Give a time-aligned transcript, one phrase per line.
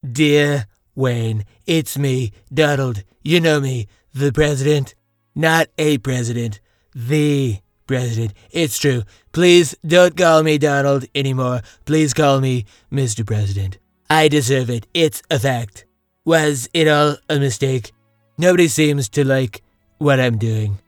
[0.00, 3.04] Dear Wayne, it's me, Donald.
[3.22, 4.94] You know me, the president.
[5.34, 6.58] Not a president,
[6.94, 8.32] the president.
[8.50, 9.02] It's true.
[9.32, 11.60] Please don't call me Donald anymore.
[11.84, 13.26] Please call me Mr.
[13.26, 13.76] President.
[14.08, 14.86] I deserve it.
[14.94, 15.84] It's a fact.
[16.24, 17.92] Was it all a mistake?
[18.38, 19.62] Nobody seems to like
[19.98, 20.78] what I'm doing.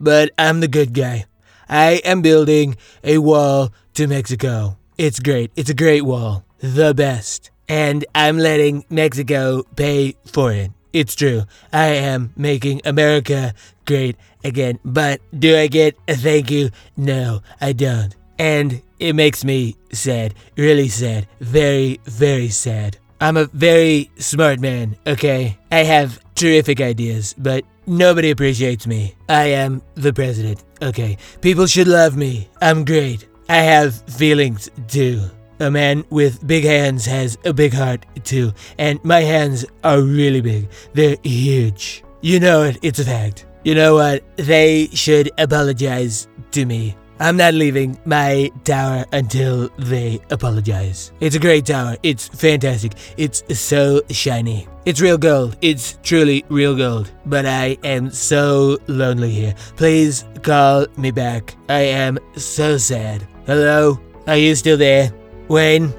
[0.00, 1.26] But I'm the good guy.
[1.68, 4.78] I am building a wall to Mexico.
[4.96, 5.52] It's great.
[5.56, 6.44] It's a great wall.
[6.58, 7.51] The best.
[7.72, 10.72] And I'm letting Mexico pay for it.
[10.92, 11.44] It's true.
[11.72, 13.54] I am making America
[13.86, 14.78] great again.
[14.84, 16.68] But do I get a thank you?
[16.98, 18.14] No, I don't.
[18.38, 20.34] And it makes me sad.
[20.58, 21.26] Really sad.
[21.40, 22.98] Very, very sad.
[23.22, 25.56] I'm a very smart man, okay?
[25.70, 29.14] I have terrific ideas, but nobody appreciates me.
[29.30, 31.16] I am the president, okay?
[31.40, 32.50] People should love me.
[32.60, 33.26] I'm great.
[33.48, 35.30] I have feelings too.
[35.62, 40.40] A man with big hands has a big heart too, and my hands are really
[40.40, 40.68] big.
[40.92, 42.02] They're huge.
[42.20, 43.46] You know it, it's a fact.
[43.62, 44.24] You know what?
[44.36, 46.96] They should apologize to me.
[47.20, 51.12] I'm not leaving my tower until they apologize.
[51.20, 51.96] It's a great tower.
[52.02, 52.94] It's fantastic.
[53.16, 54.66] It's so shiny.
[54.84, 55.56] It's real gold.
[55.62, 57.12] It's truly real gold.
[57.24, 59.54] But I am so lonely here.
[59.76, 61.54] Please call me back.
[61.68, 63.28] I am so sad.
[63.46, 64.00] Hello?
[64.26, 65.12] Are you still there?
[65.48, 65.92] Wayne?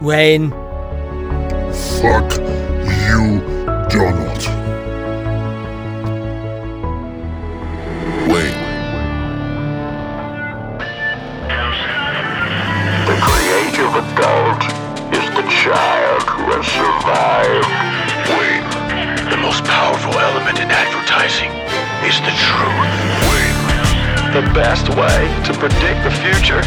[0.00, 0.50] Wayne?
[2.00, 2.32] Fuck
[3.06, 3.40] you,
[3.88, 4.42] Donald.
[8.26, 8.60] Wayne.
[13.04, 14.62] The creative adult
[15.12, 17.68] is the child who has survived.
[18.32, 19.30] Wayne.
[19.30, 21.52] The most powerful element in advertising
[22.02, 22.90] is the truth.
[23.28, 23.60] Wayne.
[24.34, 26.62] The best way to predict the future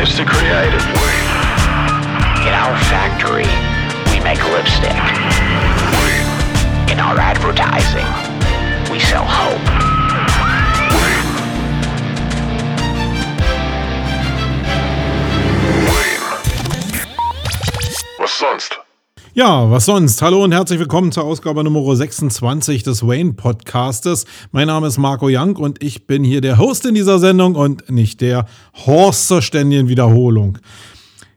[0.00, 0.84] is to create it.
[1.02, 1.19] Wayne.
[2.40, 3.44] In our factory,
[4.10, 4.96] we make lipstick.
[5.92, 6.90] Wayne.
[6.90, 8.06] In our advertising,
[8.90, 9.60] we sell hope.
[10.96, 11.26] Wayne.
[15.84, 16.22] Wayne.
[18.18, 18.78] Was sonst?
[19.34, 20.22] Ja, was sonst?
[20.22, 24.24] Hallo und herzlich willkommen zur Ausgabe Nummer 26 des Wayne Podcastes.
[24.50, 27.90] Mein Name ist Marco Young und ich bin hier der Host in dieser Sendung und
[27.90, 28.46] nicht der
[28.86, 30.56] Horst zur ständigen Wiederholung.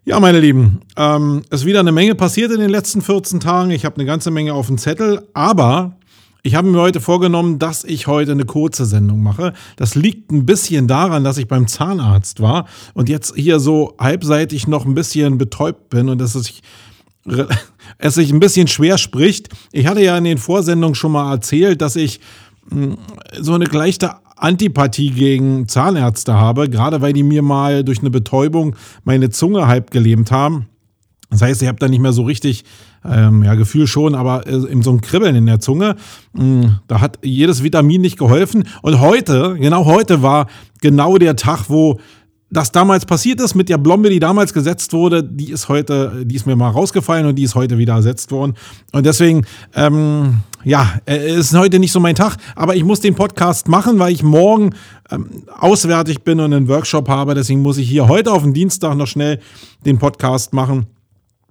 [0.05, 3.71] Ja, meine Lieben, ähm, es ist wieder eine Menge passiert in den letzten 14 Tagen.
[3.71, 5.95] Ich habe eine ganze Menge auf dem Zettel, aber
[6.41, 9.53] ich habe mir heute vorgenommen, dass ich heute eine kurze Sendung mache.
[9.77, 14.67] Das liegt ein bisschen daran, dass ich beim Zahnarzt war und jetzt hier so halbseitig
[14.67, 16.61] noch ein bisschen betäubt bin und dass ich
[17.97, 19.47] es sich ein bisschen schwer spricht.
[19.71, 22.19] Ich hatte ja in den Vorsendungen schon mal erzählt, dass ich
[22.69, 22.97] mh,
[23.39, 28.75] so eine leichte Antipathie gegen Zahnärzte habe, gerade weil die mir mal durch eine Betäubung
[29.03, 30.67] meine Zunge halb gelähmt haben.
[31.29, 32.63] Das heißt, ich habe da nicht mehr so richtig,
[33.05, 35.95] ähm, ja, Gefühl schon, aber äh, in so ein Kribbeln in der Zunge.
[36.33, 38.65] Mh, da hat jedes Vitamin nicht geholfen.
[38.81, 40.47] Und heute, genau heute war
[40.81, 41.99] genau der Tag, wo
[42.51, 46.35] das damals passiert ist mit der Blombe, die damals gesetzt wurde, die ist heute, die
[46.35, 48.53] ist mir mal rausgefallen und die ist heute wieder ersetzt worden.
[48.91, 49.43] Und deswegen,
[49.73, 53.99] ähm, ja, äh, ist heute nicht so mein Tag, aber ich muss den Podcast machen,
[53.99, 54.71] weil ich morgen
[55.11, 57.35] ähm, auswärtig bin und einen Workshop habe.
[57.35, 59.39] Deswegen muss ich hier heute auf den Dienstag noch schnell
[59.85, 60.87] den Podcast machen.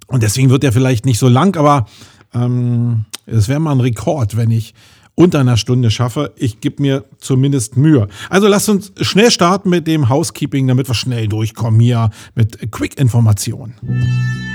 [0.06, 1.86] Und deswegen wird er vielleicht nicht so lang, aber
[2.34, 4.74] ähm, es wäre mal ein Rekord, wenn ich
[5.14, 6.32] unter einer Stunde schaffe.
[6.36, 8.08] Ich gebe mir zumindest Mühe.
[8.30, 14.51] Also lasst uns schnell starten mit dem Housekeeping, damit wir schnell durchkommen hier mit Quick-Informationen.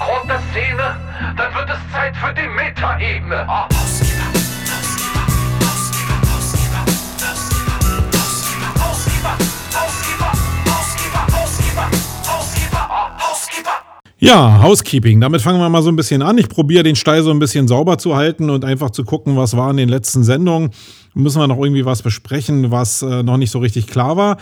[0.00, 0.96] Brain ist der Grund der Szene?
[1.36, 3.48] Dann wird es Zeit für die Metaebene.
[3.48, 3.68] Ah.
[14.22, 15.18] Ja, Housekeeping.
[15.20, 16.36] Damit fangen wir mal so ein bisschen an.
[16.36, 19.56] Ich probiere den Stall so ein bisschen sauber zu halten und einfach zu gucken, was
[19.56, 20.70] war in den letzten Sendungen.
[21.14, 24.36] Müssen wir noch irgendwie was besprechen, was äh, noch nicht so richtig klar war.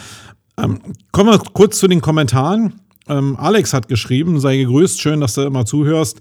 [0.59, 0.81] Ähm,
[1.13, 2.81] kommen wir kurz zu den Kommentaren.
[3.09, 6.21] Ähm, Alex hat geschrieben, sei gegrüßt, schön, dass du immer zuhörst.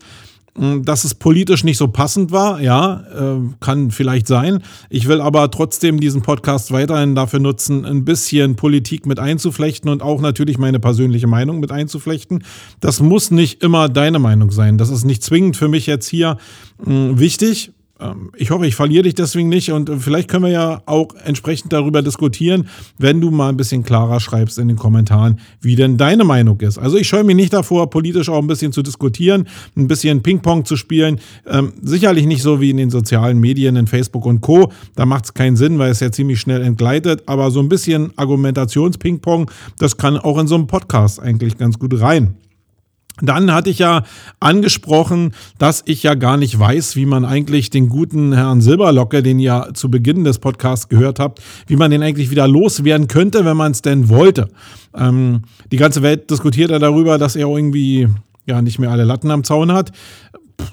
[0.60, 4.64] Ähm, Dass es politisch nicht so passend war, ja, äh, kann vielleicht sein.
[4.90, 10.02] Ich will aber trotzdem diesen Podcast weiterhin dafür nutzen, ein bisschen Politik mit einzuflechten und
[10.02, 12.44] auch natürlich meine persönliche Meinung mit einzuflechten.
[12.80, 14.78] Das muss nicht immer deine Meinung sein.
[14.78, 16.38] Das ist nicht zwingend für mich jetzt hier
[16.84, 17.72] mh, wichtig.
[18.00, 21.10] Ähm, ich hoffe, ich verliere dich deswegen nicht und äh, vielleicht können wir ja auch
[21.24, 22.68] entsprechend darüber diskutieren,
[22.98, 26.78] wenn du mal ein bisschen klarer schreibst in den Kommentaren, wie denn deine Meinung ist.
[26.78, 30.66] Also ich scheue mich nicht davor, politisch auch ein bisschen zu diskutieren, ein bisschen Ping-Pong
[30.66, 31.20] zu spielen.
[31.48, 34.72] Ähm, sicherlich nicht so wie in den sozialen Medien, in Facebook und Co.
[34.96, 37.24] Da macht es keinen Sinn, weil es ja ziemlich schnell entgleitet.
[37.26, 39.50] Aber so ein bisschen Argumentations-Ping-Pong,
[39.80, 42.36] das kann auch in so einem Podcast eigentlich ganz gut rein.
[43.22, 44.04] Dann hatte ich ja
[44.40, 49.40] angesprochen, dass ich ja gar nicht weiß, wie man eigentlich den guten Herrn Silberlocke, den
[49.40, 53.58] ihr zu Beginn des Podcasts gehört habt, wie man den eigentlich wieder loswerden könnte, wenn
[53.58, 54.50] man es denn wollte.
[54.96, 55.42] Ähm,
[55.72, 58.08] die ganze Welt diskutiert ja darüber, dass er irgendwie
[58.46, 59.92] ja nicht mehr alle Latten am Zaun hat.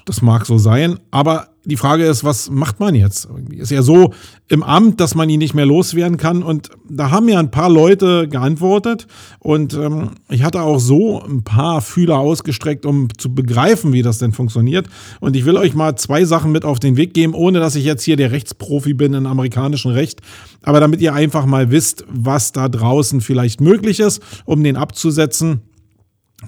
[0.05, 3.27] Das mag so sein, aber die Frage ist, was macht man jetzt?
[3.51, 4.13] Ist ja so
[4.49, 6.43] im Amt, dass man ihn nicht mehr loswerden kann.
[6.43, 9.07] Und da haben ja ein paar Leute geantwortet.
[9.39, 14.19] Und ähm, ich hatte auch so ein paar Fühler ausgestreckt, um zu begreifen, wie das
[14.19, 14.89] denn funktioniert.
[15.21, 17.85] Und ich will euch mal zwei Sachen mit auf den Weg geben, ohne dass ich
[17.85, 20.21] jetzt hier der Rechtsprofi bin im amerikanischen Recht.
[20.63, 25.63] Aber damit ihr einfach mal wisst, was da draußen vielleicht möglich ist, um den abzusetzen.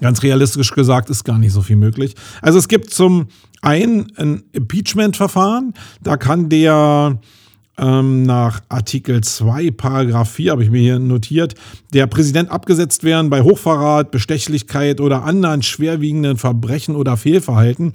[0.00, 2.14] Ganz realistisch gesagt ist gar nicht so viel möglich.
[2.42, 3.28] Also es gibt zum
[3.62, 5.74] einen ein Impeachment-Verfahren.
[6.02, 7.18] Da kann der
[7.78, 11.54] ähm, nach Artikel 2, Paragraph 4, habe ich mir hier notiert,
[11.92, 17.92] der Präsident abgesetzt werden bei Hochverrat, Bestechlichkeit oder anderen schwerwiegenden Verbrechen oder Fehlverhalten.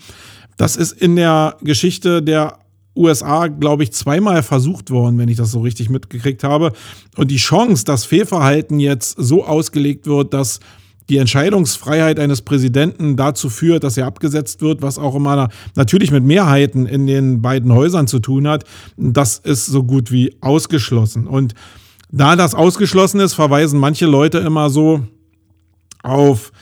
[0.57, 2.59] Das ist in der Geschichte der
[2.95, 6.73] USA, glaube ich, zweimal versucht worden, wenn ich das so richtig mitgekriegt habe.
[7.15, 10.59] Und die Chance, dass Fehlverhalten jetzt so ausgelegt wird, dass
[11.11, 16.23] die Entscheidungsfreiheit eines Präsidenten dazu führt, dass er abgesetzt wird, was auch immer natürlich mit
[16.23, 18.63] Mehrheiten in den beiden Häusern zu tun hat,
[18.95, 21.27] das ist so gut wie ausgeschlossen.
[21.27, 21.53] Und
[22.09, 25.05] da das ausgeschlossen ist, verweisen manche Leute immer so
[26.01, 26.53] auf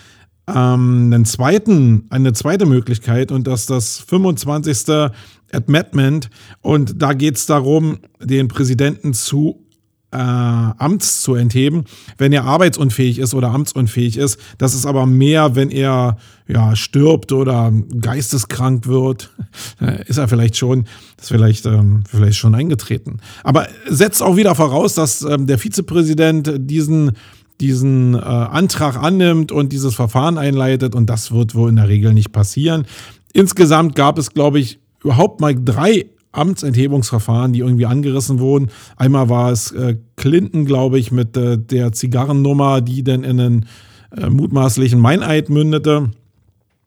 [0.48, 5.12] ähm, einen zweiten, eine zweite Möglichkeit und das ist das 25.
[5.52, 6.32] Amendment.
[6.62, 9.64] Und da geht es darum, den Präsidenten zu
[10.12, 11.86] äh, Amts zu entheben,
[12.18, 14.40] wenn er arbeitsunfähig ist oder amtsunfähig ist.
[14.58, 16.18] Das ist aber mehr, wenn er
[16.48, 17.72] ja, stirbt oder
[18.02, 19.32] geisteskrank wird.
[20.08, 20.86] ist er vielleicht schon,
[21.20, 23.20] ist vielleicht, ähm, vielleicht schon eingetreten.
[23.44, 27.12] Aber setzt auch wieder voraus, dass ähm, der Vizepräsident diesen
[27.62, 32.14] diesen äh, Antrag annimmt und dieses Verfahren einleitet und das wird wohl in der Regel
[32.14, 32.86] nicht passieren.
[33.34, 38.70] Insgesamt gab es, glaube ich, überhaupt mal drei Amtsenthebungsverfahren, die irgendwie angerissen wurden.
[38.98, 43.66] Einmal war es äh, Clinton, glaube ich, mit äh, der Zigarrennummer, die dann in einen
[44.16, 46.12] äh, mutmaßlichen Meineid mündete.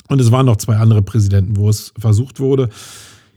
[0.08, 2.68] Und es waren noch zwei andere Präsidenten, wo es versucht wurde.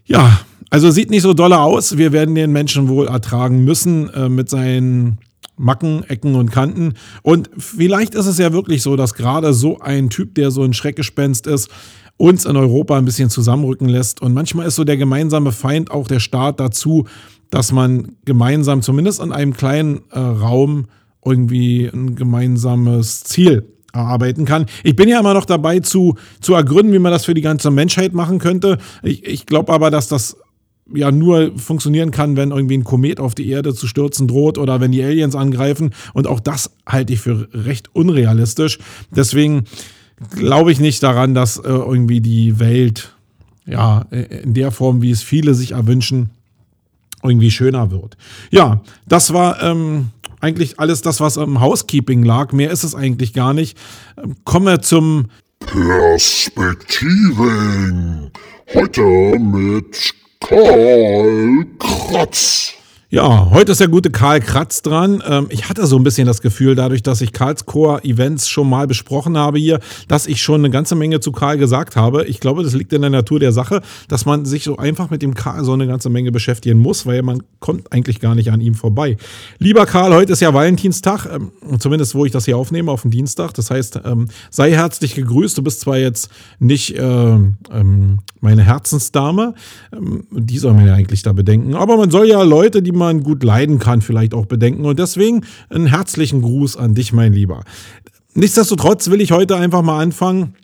[0.06, 1.98] Ja, also sieht nicht so dolle aus.
[1.98, 5.20] Wir werden den Menschen wohl ertragen müssen äh, mit seinen
[5.58, 6.94] Macken, Ecken und Kanten.
[7.22, 10.74] Und vielleicht ist es ja wirklich so, dass gerade so ein Typ, der so ein
[10.74, 11.70] Schreckgespenst ist,
[12.18, 14.22] uns in Europa ein bisschen zusammenrücken lässt.
[14.22, 17.06] Und manchmal ist so der gemeinsame Feind auch der Staat dazu,
[17.50, 20.86] dass man gemeinsam, zumindest in einem kleinen äh, Raum,
[21.24, 24.68] irgendwie ein gemeinsames Ziel erarbeiten kann.
[24.84, 27.72] Ich bin ja immer noch dabei zu, zu ergründen, wie man das für die ganze
[27.72, 28.78] Menschheit machen könnte.
[29.02, 30.38] Ich, ich glaube aber, dass das
[30.94, 34.82] ja nur funktionieren kann, wenn irgendwie ein Komet auf die Erde zu stürzen droht oder
[34.82, 35.96] wenn die Aliens angreifen.
[36.14, 38.78] Und auch das halte ich für recht unrealistisch.
[39.10, 39.64] Deswegen
[40.36, 43.14] glaube ich nicht daran, dass äh, irgendwie die Welt
[43.66, 46.30] ja in der Form, wie es viele sich erwünschen,
[47.24, 48.16] irgendwie schöner wird.
[48.52, 50.10] Ja, das war ähm,
[50.40, 52.54] eigentlich alles das, was im Housekeeping lag.
[52.54, 53.78] Mehr ist es eigentlich gar nicht.
[54.22, 55.28] Ähm, kommen wir zum
[55.60, 58.32] Perspektiven.
[58.74, 62.74] Heute mit Karl Kratz.
[63.16, 65.24] Ja, heute ist der gute Karl Kratz dran.
[65.26, 68.70] Ähm, ich hatte so ein bisschen das Gefühl, dadurch, dass ich Karls Core Events schon
[68.70, 69.80] mal besprochen habe hier,
[70.10, 72.26] dass ich schon eine ganze Menge zu Karl gesagt habe.
[72.26, 75.22] Ich glaube, das liegt in der Natur der Sache, dass man sich so einfach mit
[75.22, 78.60] dem Karl so eine ganze Menge beschäftigen muss, weil man kommt eigentlich gar nicht an
[78.60, 79.16] ihm vorbei.
[79.60, 83.12] Lieber Karl, heute ist ja Valentinstag, ähm, zumindest wo ich das hier aufnehme, auf dem
[83.12, 83.54] Dienstag.
[83.54, 85.58] Das heißt, ähm, sei herzlich gegrüßt.
[85.58, 86.28] Du bist zwar jetzt
[86.60, 87.38] nicht äh,
[88.42, 89.54] meine Herzensdame,
[90.32, 93.24] die soll man ja eigentlich da bedenken, aber man soll ja Leute, die man man
[93.24, 94.86] gut leiden kann, vielleicht auch bedenken.
[94.86, 97.64] Und deswegen einen herzlichen Gruß an dich, mein Lieber.
[98.34, 100.56] Nichtsdestotrotz will ich heute einfach mal anfangen,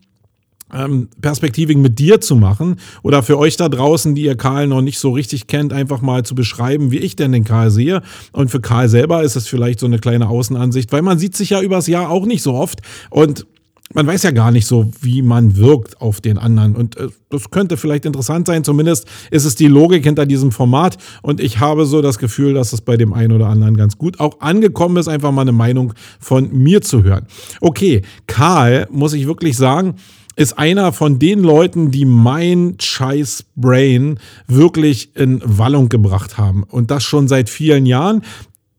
[0.74, 4.82] ähm, Perspektiving mit dir zu machen oder für euch da draußen, die ihr Karl noch
[4.82, 8.02] nicht so richtig kennt, einfach mal zu beschreiben, wie ich denn den Karl sehe.
[8.32, 11.52] Und für Karl selber ist es vielleicht so eine kleine Außenansicht, weil man sieht sich
[11.52, 13.46] ja übers Jahr auch nicht so oft und
[13.94, 16.76] man weiß ja gar nicht so, wie man wirkt auf den anderen.
[16.76, 18.64] Und äh, das könnte vielleicht interessant sein.
[18.64, 20.98] Zumindest ist es die Logik hinter diesem Format.
[21.22, 24.20] Und ich habe so das Gefühl, dass es bei dem einen oder anderen ganz gut
[24.20, 27.26] auch angekommen ist, einfach mal eine Meinung von mir zu hören.
[27.60, 29.96] Okay, Karl, muss ich wirklich sagen,
[30.36, 36.64] ist einer von den Leuten, die mein scheiß Brain wirklich in Wallung gebracht haben.
[36.64, 38.24] Und das schon seit vielen Jahren.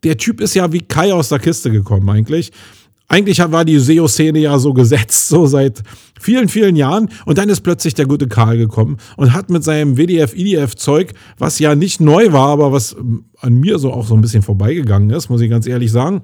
[0.03, 2.53] Der Typ ist ja wie Kai aus der Kiste gekommen eigentlich.
[3.09, 5.83] Eigentlich war die SEO-Szene ja so gesetzt, so seit
[6.21, 7.11] vielen, vielen Jahren.
[7.27, 11.75] Und dann ist plötzlich der gute Karl gekommen und hat mit seinem WDF-IDF-Zeug, was ja
[11.75, 12.97] nicht neu war, aber was
[13.41, 16.23] an mir so auch so ein bisschen vorbeigegangen ist, muss ich ganz ehrlich sagen,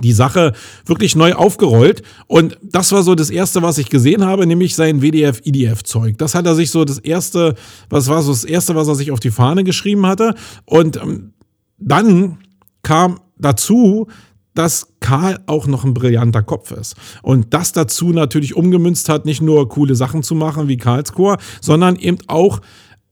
[0.00, 0.52] die Sache
[0.86, 2.02] wirklich neu aufgerollt.
[2.26, 6.16] Und das war so das erste, was ich gesehen habe, nämlich sein WDF-IDF-Zeug.
[6.18, 7.54] Das hat er sich so das erste,
[7.90, 10.34] was war so das erste, was er sich auf die Fahne geschrieben hatte.
[10.64, 11.34] Und ähm,
[11.78, 12.38] dann
[12.82, 14.08] kam dazu,
[14.54, 16.94] dass Karl auch noch ein brillanter Kopf ist.
[17.22, 21.38] Und das dazu natürlich umgemünzt hat, nicht nur coole Sachen zu machen wie Karls Chor,
[21.60, 22.60] sondern eben auch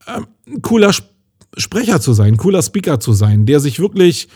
[0.06, 0.92] ein cooler
[1.56, 4.28] Sprecher zu sein, cooler Speaker zu sein, der sich wirklich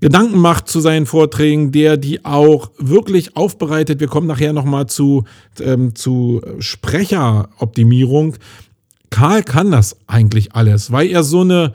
[0.00, 3.98] Gedanken macht zu seinen Vorträgen, der die auch wirklich aufbereitet.
[3.98, 5.24] Wir kommen nachher nochmal zu,
[5.60, 8.36] ähm, zu Sprecheroptimierung.
[9.10, 11.72] Karl kann das eigentlich alles, weil er so eine,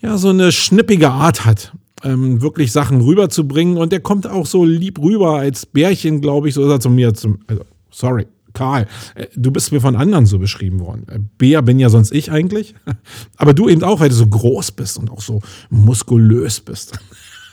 [0.00, 1.72] ja, so eine schnippige Art hat,
[2.04, 3.76] ähm, wirklich Sachen rüberzubringen.
[3.76, 6.90] Und der kommt auch so lieb rüber als Bärchen, glaube ich, so ist er zu
[6.90, 7.14] mir.
[7.14, 11.06] Zum, also, sorry, Karl, äh, du bist mir von anderen so beschrieben worden.
[11.08, 12.74] Äh, Bär bin ja sonst ich eigentlich.
[13.36, 16.98] Aber du eben auch, weil du so groß bist und auch so muskulös bist.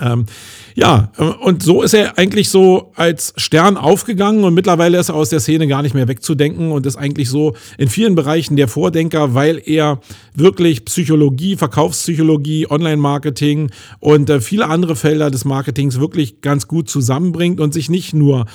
[0.00, 0.26] ähm,
[0.74, 5.14] ja, äh, und so ist er eigentlich so als Stern aufgegangen und mittlerweile ist er
[5.14, 8.68] aus der Szene gar nicht mehr wegzudenken und ist eigentlich so in vielen Bereichen der
[8.68, 10.00] Vordenker, weil er
[10.34, 17.60] wirklich Psychologie, Verkaufspsychologie, Online-Marketing und äh, viele andere Felder des Marketings wirklich ganz gut zusammenbringt
[17.60, 18.46] und sich nicht nur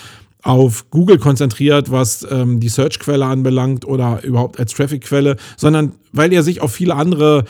[0.44, 6.44] auf Google konzentriert, was ähm, die Search-Quelle anbelangt oder überhaupt als Traffic-Quelle, sondern weil er
[6.44, 7.46] sich auf viele andere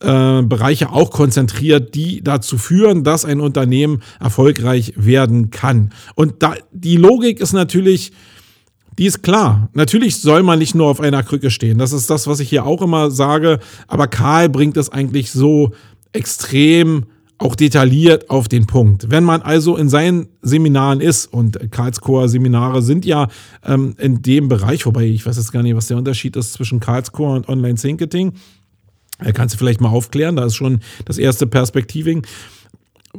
[0.00, 5.92] äh, Bereiche auch konzentriert, die dazu führen, dass ein Unternehmen erfolgreich werden kann.
[6.14, 8.12] Und da, die Logik ist natürlich,
[8.98, 9.68] die ist klar.
[9.72, 11.78] Natürlich soll man nicht nur auf einer Krücke stehen.
[11.78, 13.58] Das ist das, was ich hier auch immer sage.
[13.88, 15.72] Aber Karl bringt es eigentlich so
[16.12, 17.06] extrem
[17.38, 19.10] auch detailliert auf den Punkt.
[19.10, 23.28] Wenn man also in seinen Seminaren ist, und Karlsruher Seminare sind ja
[23.64, 26.80] ähm, in dem Bereich, wobei ich weiß jetzt gar nicht, was der Unterschied ist zwischen
[26.80, 28.28] Karlsruher und Online-Thinketing.
[28.28, 28.32] Äh,
[29.34, 32.24] kannst du vielleicht mal aufklären, da ist schon das erste Perspektiving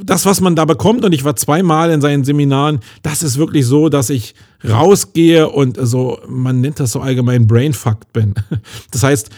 [0.03, 3.65] das, was man da bekommt, und ich war zweimal in seinen Seminaren, das ist wirklich
[3.65, 4.35] so, dass ich
[4.67, 8.35] rausgehe und so, man nennt das so allgemein brainfucked bin.
[8.91, 9.29] Das heißt,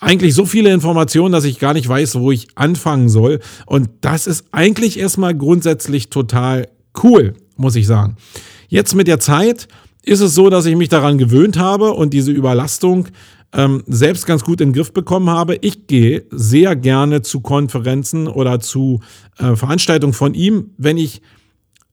[0.00, 3.40] eigentlich so viele Informationen, dass ich gar nicht weiß, wo ich anfangen soll.
[3.66, 6.68] Und das ist eigentlich erstmal grundsätzlich total
[7.02, 8.16] cool, muss ich sagen.
[8.68, 9.66] Jetzt mit der Zeit
[10.04, 13.08] ist es so, dass ich mich daran gewöhnt habe und diese Überlastung
[13.52, 15.56] ähm, selbst ganz gut in den Griff bekommen habe.
[15.60, 19.00] Ich gehe sehr gerne zu Konferenzen oder zu
[19.38, 21.22] äh, Veranstaltungen von ihm, wenn ich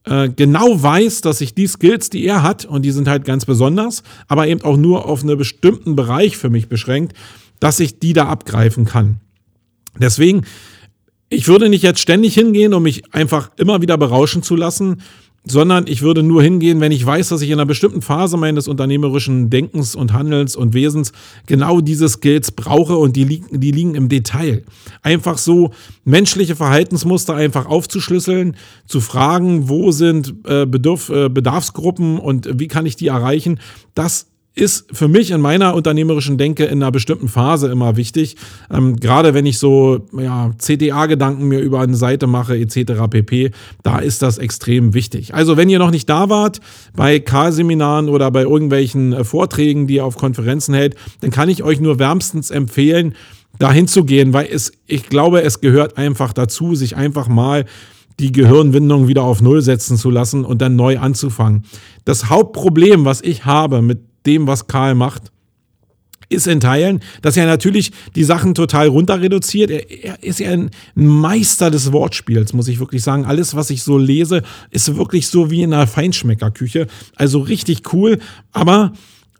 [0.04, 3.44] äh, genau weiß, dass ich die Skills, die er hat, und die sind halt ganz
[3.44, 7.14] besonders, aber eben auch nur auf einen bestimmten Bereich für mich beschränkt,
[7.58, 9.20] dass ich die da abgreifen kann.
[9.98, 10.42] Deswegen,
[11.28, 15.02] ich würde nicht jetzt ständig hingehen, um mich einfach immer wieder berauschen zu lassen,
[15.46, 18.66] sondern ich würde nur hingehen, wenn ich weiß, dass ich in einer bestimmten Phase meines
[18.66, 21.12] unternehmerischen Denkens und Handelns und Wesens
[21.46, 24.64] genau diese Skills brauche und die, liegen, die liegen im Detail.
[25.02, 25.70] Einfach so
[26.04, 32.84] menschliche Verhaltensmuster einfach aufzuschlüsseln, zu fragen, wo sind äh, Bedürf, äh, Bedarfsgruppen und wie kann
[32.84, 33.60] ich die erreichen,
[33.94, 34.26] das
[34.56, 38.36] ist für mich in meiner unternehmerischen Denke in einer bestimmten Phase immer wichtig.
[38.70, 43.02] Ähm, gerade wenn ich so ja, CTA-Gedanken mir über eine Seite mache, etc.
[43.10, 43.50] pp.,
[43.82, 45.34] da ist das extrem wichtig.
[45.34, 46.60] Also, wenn ihr noch nicht da wart,
[46.96, 51.62] bei Karl-Seminaren oder bei irgendwelchen äh, Vorträgen, die ihr auf Konferenzen hält, dann kann ich
[51.62, 53.14] euch nur wärmstens empfehlen,
[53.58, 57.66] dahin zu gehen, weil es, ich glaube, es gehört einfach dazu, sich einfach mal
[58.18, 61.64] die Gehirnwindung wieder auf Null setzen zu lassen und dann neu anzufangen.
[62.06, 65.30] Das Hauptproblem, was ich habe mit dem, was Karl macht,
[66.28, 69.70] ist in Teilen, dass er natürlich die Sachen total runter reduziert.
[69.70, 73.24] Er, er, ist ja ein Meister des Wortspiels, muss ich wirklich sagen.
[73.24, 76.88] Alles, was ich so lese, ist wirklich so wie in einer Feinschmeckerküche.
[77.14, 78.18] Also richtig cool.
[78.52, 78.92] Aber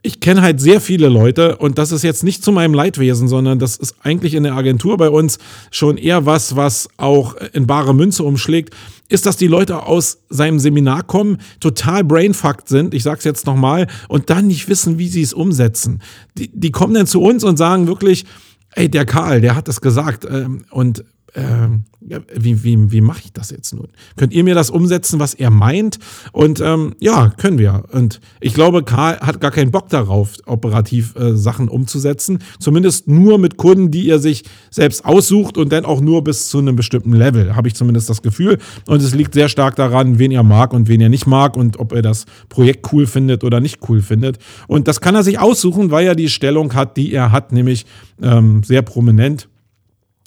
[0.06, 3.58] ich kenne halt sehr viele Leute und das ist jetzt nicht zu meinem Leidwesen, sondern
[3.58, 5.38] das ist eigentlich in der Agentur bei uns
[5.72, 8.72] schon eher was, was auch in bare Münze umschlägt
[9.08, 13.88] ist, dass die Leute aus seinem Seminar kommen, total brainfucked sind, ich sag's jetzt nochmal,
[14.08, 16.00] und dann nicht wissen, wie sie es umsetzen.
[16.38, 18.24] Die, die kommen dann zu uns und sagen wirklich,
[18.72, 21.04] ey, der Karl, der hat das gesagt ähm, und
[21.36, 23.88] ähm, wie, wie, wie mache ich das jetzt nun?
[24.16, 25.98] Könnt ihr mir das umsetzen, was er meint?
[26.32, 27.84] Und ähm, ja, können wir.
[27.92, 32.38] Und ich glaube, Karl hat gar keinen Bock darauf, operativ äh, Sachen umzusetzen.
[32.58, 36.58] Zumindest nur mit Kunden, die er sich selbst aussucht und dann auch nur bis zu
[36.58, 38.58] einem bestimmten Level, habe ich zumindest das Gefühl.
[38.86, 41.78] Und es liegt sehr stark daran, wen er mag und wen er nicht mag und
[41.78, 44.38] ob er das Projekt cool findet oder nicht cool findet.
[44.68, 47.84] Und das kann er sich aussuchen, weil er die Stellung hat, die er hat, nämlich
[48.22, 49.48] ähm, sehr prominent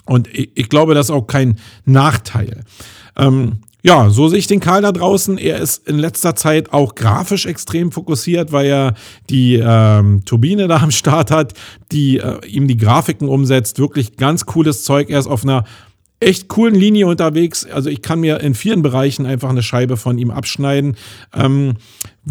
[0.09, 2.63] und ich, ich glaube, das ist auch kein Nachteil.
[3.15, 5.37] Ähm, ja, so sehe ich den Karl da draußen.
[5.37, 8.93] Er ist in letzter Zeit auch grafisch extrem fokussiert, weil er
[9.29, 11.53] die ähm, Turbine da am Start hat,
[11.91, 13.79] die äh, ihm die Grafiken umsetzt.
[13.79, 15.09] Wirklich ganz cooles Zeug.
[15.09, 15.63] Er ist auf einer
[16.19, 17.65] echt coolen Linie unterwegs.
[17.65, 20.97] Also ich kann mir in vielen Bereichen einfach eine Scheibe von ihm abschneiden.
[21.33, 21.75] Ähm,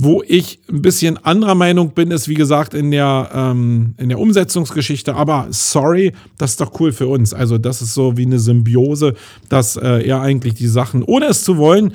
[0.01, 4.21] wo ich ein bisschen anderer Meinung bin, ist wie gesagt in der, ähm, in der
[4.21, 5.17] Umsetzungsgeschichte.
[5.17, 7.35] Aber sorry, das ist doch cool für uns.
[7.35, 9.15] Also das ist so wie eine Symbiose,
[9.49, 11.95] dass äh, er eigentlich die Sachen, ohne es zu wollen,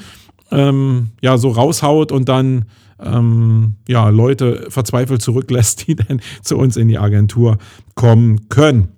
[0.51, 2.65] ähm, ja so raushaut und dann
[3.01, 7.57] ähm, ja Leute verzweifelt zurücklässt, die dann zu uns in die Agentur
[7.95, 8.89] kommen können.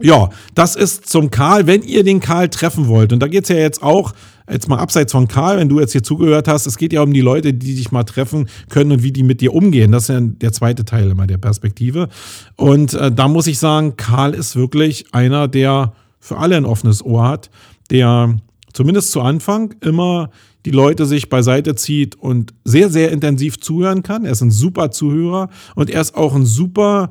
[0.00, 3.12] Ja, das ist zum Karl, wenn ihr den Karl treffen wollt.
[3.12, 4.12] Und da geht es ja jetzt auch,
[4.50, 7.12] jetzt mal abseits von Karl, wenn du jetzt hier zugehört hast, es geht ja um
[7.12, 9.92] die Leute, die dich mal treffen können und wie die mit dir umgehen.
[9.92, 12.08] Das ist ja der zweite Teil immer der Perspektive.
[12.56, 17.04] Und äh, da muss ich sagen, Karl ist wirklich einer, der für alle ein offenes
[17.04, 17.50] Ohr hat,
[17.90, 18.36] der
[18.72, 20.30] zumindest zu Anfang immer
[20.64, 24.24] die Leute sich beiseite zieht und sehr, sehr intensiv zuhören kann.
[24.24, 27.10] Er ist ein super Zuhörer und er ist auch ein super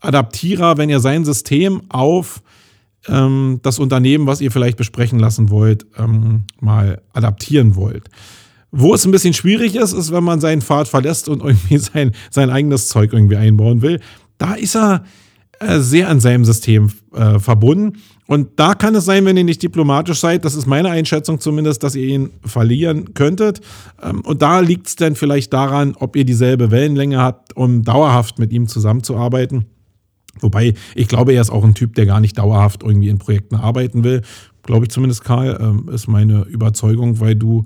[0.00, 2.42] Adaptierer, wenn ihr sein System auf
[3.08, 8.08] ähm, das Unternehmen, was ihr vielleicht besprechen lassen wollt, ähm, mal adaptieren wollt.
[8.70, 12.12] Wo es ein bisschen schwierig ist, ist, wenn man seinen Pfad verlässt und irgendwie sein,
[12.30, 14.00] sein eigenes Zeug irgendwie einbauen will.
[14.38, 15.04] Da ist er
[15.60, 17.98] äh, sehr an seinem System äh, verbunden.
[18.26, 21.82] Und da kann es sein, wenn ihr nicht diplomatisch seid, das ist meine Einschätzung zumindest,
[21.82, 23.60] dass ihr ihn verlieren könntet.
[24.02, 28.38] Ähm, und da liegt es dann vielleicht daran, ob ihr dieselbe Wellenlänge habt, um dauerhaft
[28.38, 29.66] mit ihm zusammenzuarbeiten.
[30.40, 33.56] Wobei, ich glaube, er ist auch ein Typ, der gar nicht dauerhaft irgendwie in Projekten
[33.56, 34.22] arbeiten will.
[34.62, 37.64] Glaube ich zumindest, Karl, ähm, ist meine Überzeugung, weil du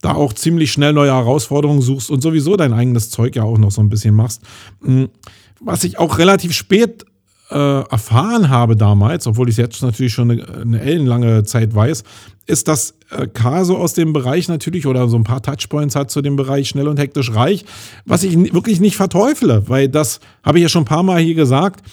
[0.00, 3.70] da auch ziemlich schnell neue Herausforderungen suchst und sowieso dein eigenes Zeug ja auch noch
[3.70, 4.42] so ein bisschen machst.
[4.82, 5.08] Hm,
[5.60, 7.04] was ich auch relativ spät
[7.50, 12.04] äh, erfahren habe damals, obwohl ich es jetzt natürlich schon eine, eine ellenlange Zeit weiß,
[12.48, 16.10] ist, dass äh, K so aus dem Bereich natürlich oder so ein paar Touchpoints hat
[16.10, 17.64] zu dem Bereich schnell und hektisch reich,
[18.06, 21.34] was ich wirklich nicht verteufle, weil das habe ich ja schon ein paar Mal hier
[21.34, 21.86] gesagt.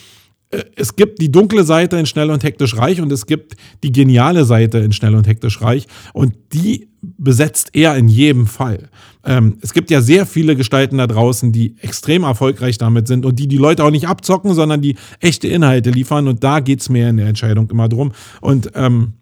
[0.52, 3.92] Äh, es gibt die dunkle Seite in Schnell und Hektisch Reich und es gibt die
[3.92, 8.90] geniale Seite in Schnell und Hektisch Reich und die besetzt er in jedem Fall.
[9.26, 13.38] Ähm, es gibt ja sehr viele Gestalten da draußen, die extrem erfolgreich damit sind und
[13.38, 16.89] die die Leute auch nicht abzocken, sondern die echte Inhalte liefern und da geht es
[16.89, 18.13] mir in der Entscheidung immer drum.
[18.39, 19.13] Und ähm,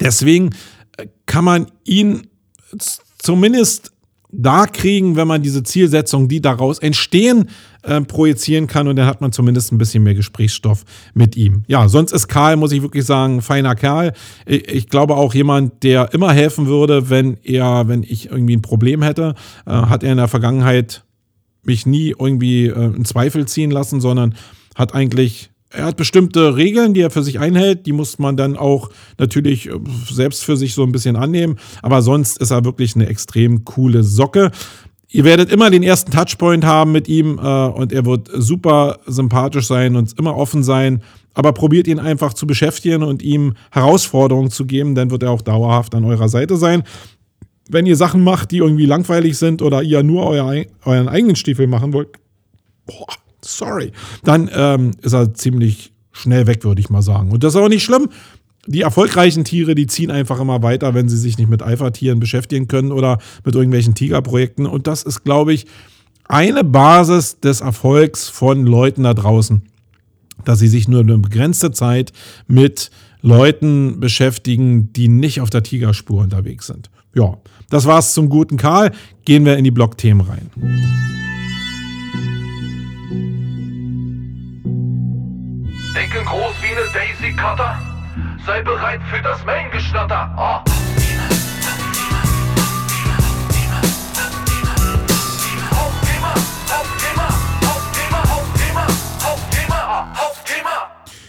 [0.00, 0.50] deswegen
[0.96, 2.28] äh, kann man ihn
[3.18, 3.92] zumindest
[4.38, 7.48] da kriegen, wenn man diese Zielsetzungen, die daraus entstehen,
[7.82, 11.62] äh, projizieren kann und dann hat man zumindest ein bisschen mehr Gesprächsstoff mit ihm.
[11.68, 14.12] Ja, sonst ist Karl, muss ich wirklich sagen, feiner Kerl.
[14.44, 18.62] Ich, ich glaube auch jemand, der immer helfen würde, wenn er, wenn ich irgendwie ein
[18.62, 19.34] Problem hätte,
[19.66, 21.04] äh, hat er in der Vergangenheit
[21.62, 24.34] mich nie irgendwie äh, in Zweifel ziehen lassen, sondern
[24.74, 27.86] hat eigentlich er hat bestimmte Regeln, die er für sich einhält.
[27.86, 29.78] Die muss man dann auch natürlich äh,
[30.10, 31.58] selbst für sich so ein bisschen annehmen.
[31.82, 34.50] Aber sonst ist er wirklich eine extrem coole Socke.
[35.08, 39.66] Ihr werdet immer den ersten Touchpoint haben mit ihm äh, und er wird super sympathisch
[39.66, 41.02] sein und immer offen sein.
[41.34, 45.42] Aber probiert ihn einfach zu beschäftigen und ihm Herausforderungen zu geben, dann wird er auch
[45.42, 46.82] dauerhaft an eurer Seite sein.
[47.68, 51.66] Wenn ihr Sachen macht, die irgendwie langweilig sind oder ihr nur euer, euren eigenen Stiefel
[51.66, 52.08] machen wollt,
[52.86, 53.06] boah,
[53.46, 53.92] sorry,
[54.24, 57.30] dann ähm, ist er ziemlich schnell weg, würde ich mal sagen.
[57.30, 58.08] Und das ist auch nicht schlimm.
[58.66, 62.66] Die erfolgreichen Tiere, die ziehen einfach immer weiter, wenn sie sich nicht mit Eifertieren beschäftigen
[62.66, 64.66] können oder mit irgendwelchen Tigerprojekten.
[64.66, 65.66] Und das ist, glaube ich,
[66.28, 69.62] eine Basis des Erfolgs von Leuten da draußen,
[70.44, 72.12] dass sie sich nur eine begrenzte Zeit
[72.48, 72.90] mit
[73.22, 76.90] Leuten beschäftigen, die nicht auf der Tigerspur unterwegs sind.
[77.14, 77.38] Ja,
[77.70, 78.92] das war's zum guten Karl.
[79.24, 80.50] Gehen wir in die Blog-Themen rein.
[86.92, 87.80] Daisy Cutter.
[88.44, 90.30] Sei bereit für das Main-Geschnatter.
[90.36, 90.62] Ah.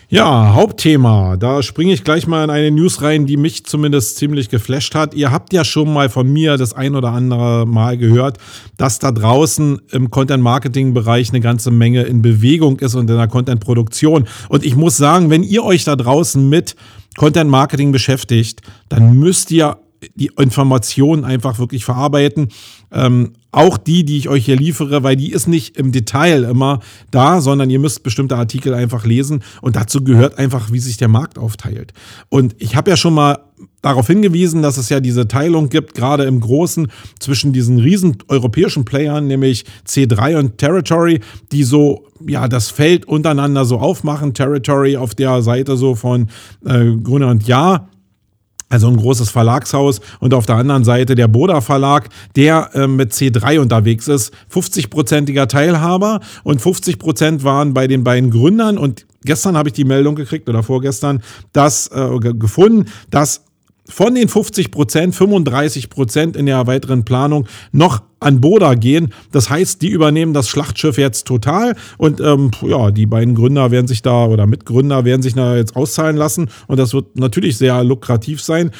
[0.09, 1.35] Ja, Hauptthema.
[1.35, 5.13] Da springe ich gleich mal in eine News rein, die mich zumindest ziemlich geflasht hat.
[5.13, 8.37] Ihr habt ja schon mal von mir das ein oder andere Mal gehört,
[8.77, 14.29] dass da draußen im Content-Marketing-Bereich eine ganze Menge in Bewegung ist und in der Content-Produktion.
[14.47, 16.77] Und ich muss sagen, wenn ihr euch da draußen mit
[17.17, 19.77] Content Marketing beschäftigt, dann müsst ihr
[20.15, 22.49] die Informationen einfach wirklich verarbeiten.
[22.91, 26.79] Ähm, auch die, die ich euch hier liefere, weil die ist nicht im Detail immer
[27.11, 31.07] da, sondern ihr müsst bestimmte Artikel einfach lesen und dazu gehört einfach, wie sich der
[31.07, 31.93] Markt aufteilt.
[32.29, 33.39] Und ich habe ja schon mal
[33.81, 38.85] darauf hingewiesen, dass es ja diese Teilung gibt, gerade im Großen, zwischen diesen riesen europäischen
[38.85, 44.33] Playern, nämlich C3 und Territory, die so ja das Feld untereinander so aufmachen.
[44.33, 46.27] Territory auf der Seite so von
[46.65, 47.87] äh, Gruner und Ja
[48.69, 50.01] also ein großes Verlagshaus.
[50.19, 55.47] Und auf der anderen Seite der Boda Verlag, der äh, mit C3 unterwegs ist, 50-prozentiger
[55.47, 58.77] Teilhaber und 50 Prozent waren bei den beiden Gründern.
[58.77, 61.21] Und gestern habe ich die Meldung gekriegt oder vorgestern,
[61.53, 63.46] dass äh, gefunden, dass
[63.89, 69.13] von den 50 Prozent 35 Prozent in der weiteren Planung noch an Boda gehen.
[69.31, 73.87] Das heißt, die übernehmen das Schlachtschiff jetzt total und ähm, ja, die beiden Gründer werden
[73.87, 77.83] sich da oder Mitgründer werden sich da jetzt auszahlen lassen und das wird natürlich sehr
[77.83, 78.71] lukrativ sein.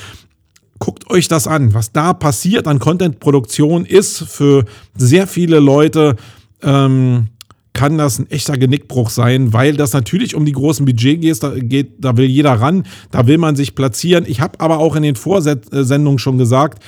[0.79, 4.65] Guckt euch das an, was da passiert an Contentproduktion ist für
[4.95, 6.15] sehr viele Leute.
[6.61, 7.29] Ähm,
[7.77, 11.53] kann das ein echter Genickbruch sein, weil das natürlich um die großen Budget geht, da,
[11.55, 14.25] geht, da will jeder ran, da will man sich platzieren.
[14.27, 16.83] Ich habe aber auch in den Vorsendungen schon gesagt,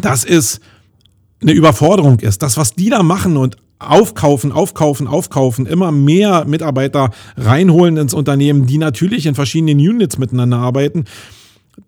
[0.00, 0.60] dass es
[1.40, 2.42] eine Überforderung ist.
[2.42, 8.66] Das, was die da machen und aufkaufen, aufkaufen, aufkaufen, immer mehr Mitarbeiter reinholen ins Unternehmen,
[8.66, 11.04] die natürlich in verschiedenen Units miteinander arbeiten.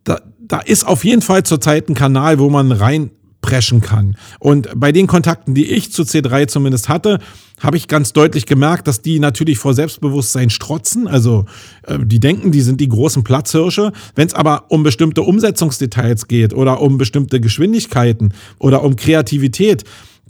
[0.05, 4.17] Da, da ist auf jeden Fall zurzeit ein Kanal, wo man rein preschen kann.
[4.39, 7.19] Und bei den Kontakten, die ich zu C3 zumindest hatte,
[7.61, 11.09] habe ich ganz deutlich gemerkt, dass die natürlich vor Selbstbewusstsein strotzen.
[11.09, 11.45] Also
[11.87, 13.93] äh, die denken, die sind die großen Platzhirsche.
[14.15, 19.85] Wenn es aber um bestimmte Umsetzungsdetails geht oder um bestimmte Geschwindigkeiten oder um Kreativität,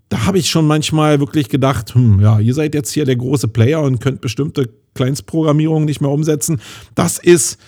[0.09, 3.49] da habe ich schon manchmal wirklich gedacht, hm, ja, ihr seid jetzt hier der große
[3.49, 6.61] Player und könnt bestimmte Kleinstprogrammierungen nicht mehr umsetzen.
[6.94, 7.59] Das ist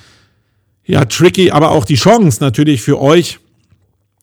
[0.85, 3.41] ja tricky, aber auch die Chance natürlich für euch,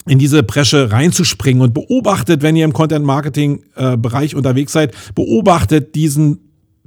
[0.07, 6.39] in diese Bresche reinzuspringen und beobachtet, wenn ihr im Content-Marketing-Bereich unterwegs seid, beobachtet diesen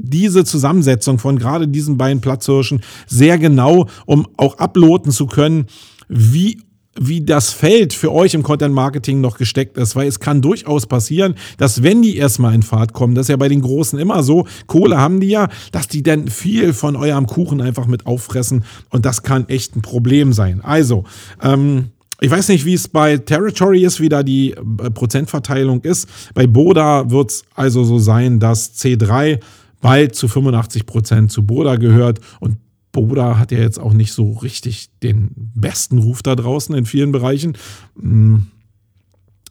[0.02, 5.66] diese Zusammensetzung von gerade diesen beiden Platzhirschen sehr genau, um auch uploaden zu können,
[6.09, 6.62] wie
[6.98, 10.87] wie das Feld für euch im Content Marketing noch gesteckt ist, weil es kann durchaus
[10.87, 14.22] passieren, dass wenn die erstmal in Fahrt kommen, das ist ja bei den Großen immer
[14.22, 18.64] so, Kohle haben die ja, dass die dann viel von eurem Kuchen einfach mit auffressen
[18.90, 20.61] und das kann echt ein Problem sein.
[20.62, 21.04] Also,
[21.42, 26.09] ähm, ich weiß nicht, wie es bei Territory ist, wie da die äh, Prozentverteilung ist.
[26.35, 29.40] Bei Boda wird es also so sein, dass C3
[29.80, 32.59] bald zu 85 Prozent zu Boda gehört und
[32.92, 37.12] Boda hat ja jetzt auch nicht so richtig den besten Ruf da draußen in vielen
[37.12, 37.56] Bereichen.
[37.98, 38.48] Hm.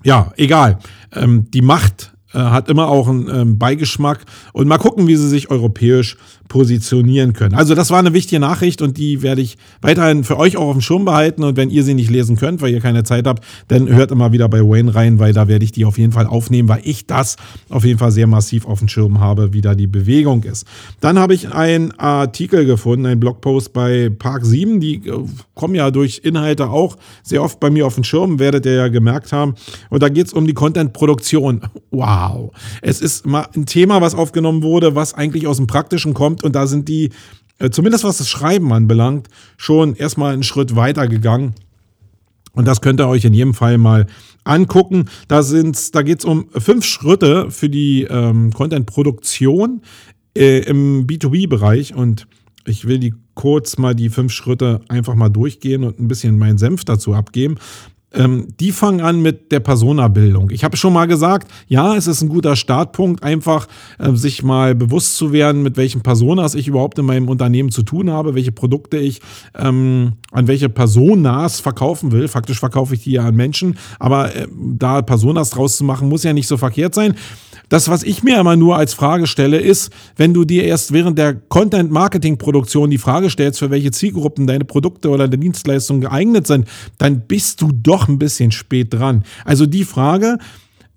[0.04, 0.80] Ja, egal.
[1.14, 4.26] Ähm, die Macht hat immer auch einen ähm, Beigeschmack.
[4.54, 6.18] Und mal gucken, wie sie sich europäisch
[6.50, 7.56] positionieren können.
[7.56, 10.74] Also das war eine wichtige Nachricht und die werde ich weiterhin für euch auch auf
[10.74, 11.44] dem Schirm behalten.
[11.44, 14.32] Und wenn ihr sie nicht lesen könnt, weil ihr keine Zeit habt, dann hört immer
[14.32, 17.06] wieder bei Wayne rein, weil da werde ich die auf jeden Fall aufnehmen, weil ich
[17.06, 17.38] das
[17.70, 20.66] auf jeden Fall sehr massiv auf dem Schirm habe, wie da die Bewegung ist.
[21.00, 24.80] Dann habe ich einen Artikel gefunden, einen Blogpost bei Park 7.
[24.80, 25.20] Die äh,
[25.54, 28.88] kommen ja durch Inhalte auch sehr oft bei mir auf den Schirm, werdet ihr ja
[28.88, 29.54] gemerkt haben.
[29.92, 31.62] Und da geht es um die Content-Produktion.
[31.92, 32.19] Wow.
[32.82, 36.44] Es ist mal ein Thema, was aufgenommen wurde, was eigentlich aus dem Praktischen kommt kommt.
[36.44, 37.12] Und da sind die,
[37.60, 39.28] äh, zumindest was das Schreiben anbelangt,
[39.58, 41.56] schon erstmal einen Schritt weiter gegangen.
[42.54, 44.08] Und das könnt ihr euch in jedem Fall mal
[44.44, 45.10] angucken.
[45.28, 49.82] Da, da geht es um fünf Schritte für die ähm, Content-Produktion
[50.36, 51.96] äh, im B2B-Bereich.
[51.96, 52.28] Und
[52.66, 56.58] ich will die kurz mal die fünf Schritte einfach mal durchgehen und ein bisschen meinen
[56.58, 57.56] Senf dazu abgeben.
[58.12, 60.50] Ähm, die fangen an mit der Personabildung.
[60.50, 63.68] Ich habe schon mal gesagt, ja, es ist ein guter Startpunkt, einfach
[64.00, 67.84] äh, sich mal bewusst zu werden, mit welchen Personas ich überhaupt in meinem Unternehmen zu
[67.84, 69.22] tun habe, welche Produkte ich
[69.56, 72.28] ähm, an welche Personas verkaufen will.
[72.28, 76.24] Faktisch verkaufe ich die ja an Menschen, aber äh, da Personas draus zu machen, muss
[76.24, 77.16] ja nicht so verkehrt sein.
[77.70, 81.18] Das, was ich mir immer nur als Frage stelle, ist, wenn du dir erst während
[81.18, 86.68] der Content-Marketing-Produktion die Frage stellst, für welche Zielgruppen deine Produkte oder deine Dienstleistungen geeignet sind,
[86.98, 89.24] dann bist du doch ein bisschen spät dran.
[89.46, 90.40] Also die Frage,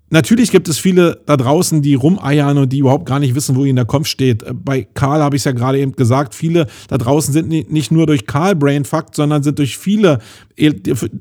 [0.09, 3.65] Natürlich gibt es viele da draußen, die rumeiern und die überhaupt gar nicht wissen, wo
[3.65, 4.45] ihnen der Kopf steht.
[4.63, 8.05] Bei Karl habe ich es ja gerade eben gesagt, viele da draußen sind nicht nur
[8.05, 10.19] durch Karl Brainfucked, sondern sind durch viele,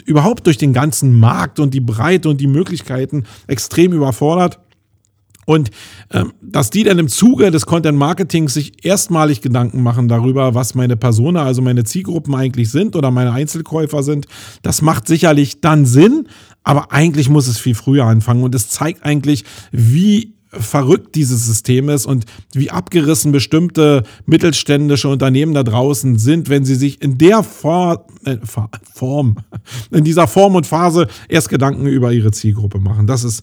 [0.04, 4.58] überhaupt durch den ganzen Markt und die Breite und die Möglichkeiten extrem überfordert.
[5.44, 5.70] Und
[6.10, 10.74] ähm, dass die dann im Zuge des Content Marketings sich erstmalig Gedanken machen darüber, was
[10.74, 14.26] meine Persona, also meine Zielgruppen eigentlich sind oder meine Einzelkäufer sind,
[14.62, 16.28] das macht sicherlich dann Sinn,
[16.62, 21.88] aber eigentlich muss es viel früher anfangen und es zeigt eigentlich, wie verrückt dieses System
[21.88, 27.42] ist und wie abgerissen bestimmte mittelständische Unternehmen da draußen sind, wenn sie sich in der
[27.42, 28.36] For äh,
[28.92, 29.36] Form,
[29.90, 33.06] in dieser Form und Phase erst Gedanken über ihre Zielgruppe machen.
[33.06, 33.42] Das ist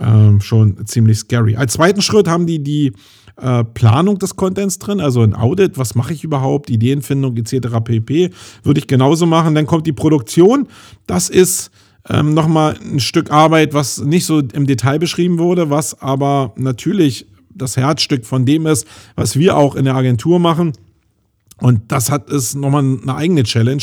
[0.00, 1.56] ähm, schon ziemlich scary.
[1.56, 2.92] Als zweiten Schritt haben die die
[3.40, 7.68] äh, Planung des Contents drin, also ein Audit, was mache ich überhaupt, Ideenfindung etc.
[7.84, 8.30] pp.
[8.62, 9.54] Würde ich genauso machen.
[9.54, 10.68] Dann kommt die Produktion.
[11.06, 11.70] Das ist
[12.08, 17.26] ähm, nochmal ein Stück Arbeit, was nicht so im Detail beschrieben wurde, was aber natürlich
[17.54, 18.86] das Herzstück von dem ist,
[19.16, 20.72] was wir auch in der Agentur machen.
[21.58, 23.82] Und das hat ist nochmal eine eigene Challenge.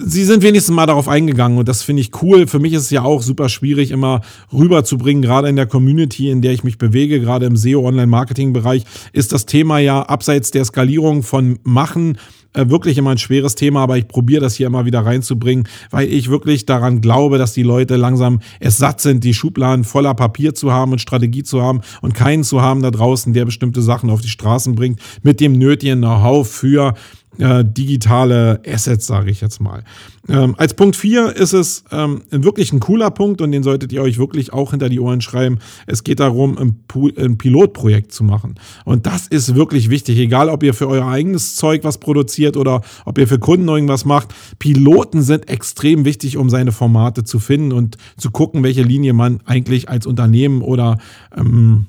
[0.00, 2.46] Sie sind wenigstens mal darauf eingegangen und das finde ich cool.
[2.46, 4.20] Für mich ist es ja auch super schwierig, immer
[4.52, 9.44] rüberzubringen, gerade in der Community, in der ich mich bewege, gerade im SEO-Online-Marketing-Bereich, ist das
[9.44, 12.16] Thema ja abseits der Skalierung von Machen
[12.54, 16.12] äh, wirklich immer ein schweres Thema, aber ich probiere das hier immer wieder reinzubringen, weil
[16.12, 20.54] ich wirklich daran glaube, dass die Leute langsam es satt sind, die Schubladen voller Papier
[20.54, 24.10] zu haben und Strategie zu haben und keinen zu haben da draußen, der bestimmte Sachen
[24.10, 26.94] auf die Straßen bringt, mit dem nötigen Know-how für
[27.38, 29.84] äh, digitale Assets, sage ich jetzt mal.
[30.28, 34.02] Ähm, als Punkt 4 ist es ähm, wirklich ein cooler Punkt und den solltet ihr
[34.02, 35.58] euch wirklich auch hinter die Ohren schreiben.
[35.86, 36.84] Es geht darum, ein,
[37.16, 38.56] ein Pilotprojekt zu machen.
[38.84, 42.82] Und das ist wirklich wichtig, egal ob ihr für euer eigenes Zeug was produziert oder
[43.04, 44.34] ob ihr für Kunden irgendwas macht.
[44.58, 49.40] Piloten sind extrem wichtig, um seine Formate zu finden und zu gucken, welche Linie man
[49.44, 50.98] eigentlich als Unternehmen oder
[51.36, 51.86] ähm,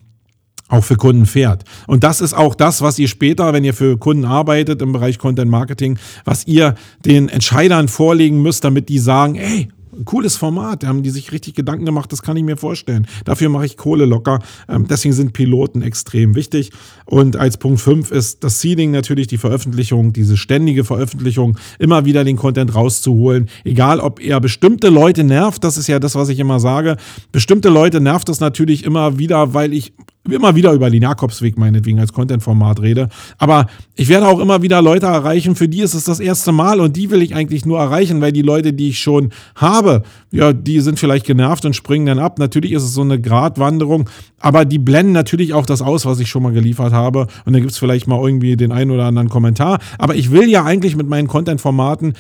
[0.70, 1.64] auch für Kunden fährt.
[1.88, 5.18] Und das ist auch das, was ihr später, wenn ihr für Kunden arbeitet im Bereich
[5.18, 9.70] Content Marketing, was ihr den Entscheidern vorlegen müsst, damit die sagen, ey,
[10.06, 13.08] cooles Format, da haben die sich richtig Gedanken gemacht, das kann ich mir vorstellen.
[13.26, 14.40] Dafür mache ich Kohle locker.
[14.68, 16.72] Ähm, deswegen sind Piloten extrem wichtig.
[17.06, 22.24] Und als Punkt 5 ist das Seeding natürlich die Veröffentlichung, diese ständige Veröffentlichung, immer wieder
[22.24, 23.50] den Content rauszuholen.
[23.64, 26.98] Egal, ob er bestimmte Leute nervt, das ist ja das, was ich immer sage.
[27.32, 29.94] Bestimmte Leute nervt es natürlich immer wieder, weil ich
[30.32, 33.10] immer wieder über den Jakobsweg meinetwegen als Content-Format rede.
[33.38, 36.80] Aber ich werde auch immer wieder Leute erreichen, für die ist es das erste Mal
[36.80, 40.54] und die will ich eigentlich nur erreichen, weil die Leute, die ich schon habe, ja,
[40.54, 42.40] die sind vielleicht genervt und springen dann ab.
[42.40, 46.30] Natürlich ist es so eine Gratwanderung, aber die blenden natürlich auch das aus, was ich
[46.30, 47.28] schon mal geliefert habe.
[47.46, 49.80] Und dann gibt es vielleicht mal irgendwie den einen oder anderen Kommentar.
[49.98, 52.14] Aber ich will ja eigentlich mit meinen Content-Formaten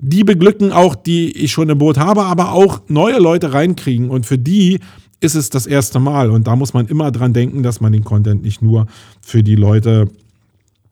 [0.00, 4.10] die beglücken auch, die ich schon im Boot habe, aber auch neue Leute reinkriegen.
[4.10, 4.78] Und für die
[5.20, 6.30] ist es das erste Mal.
[6.30, 8.86] Und da muss man immer dran denken, dass man den Content nicht nur
[9.20, 10.08] für die Leute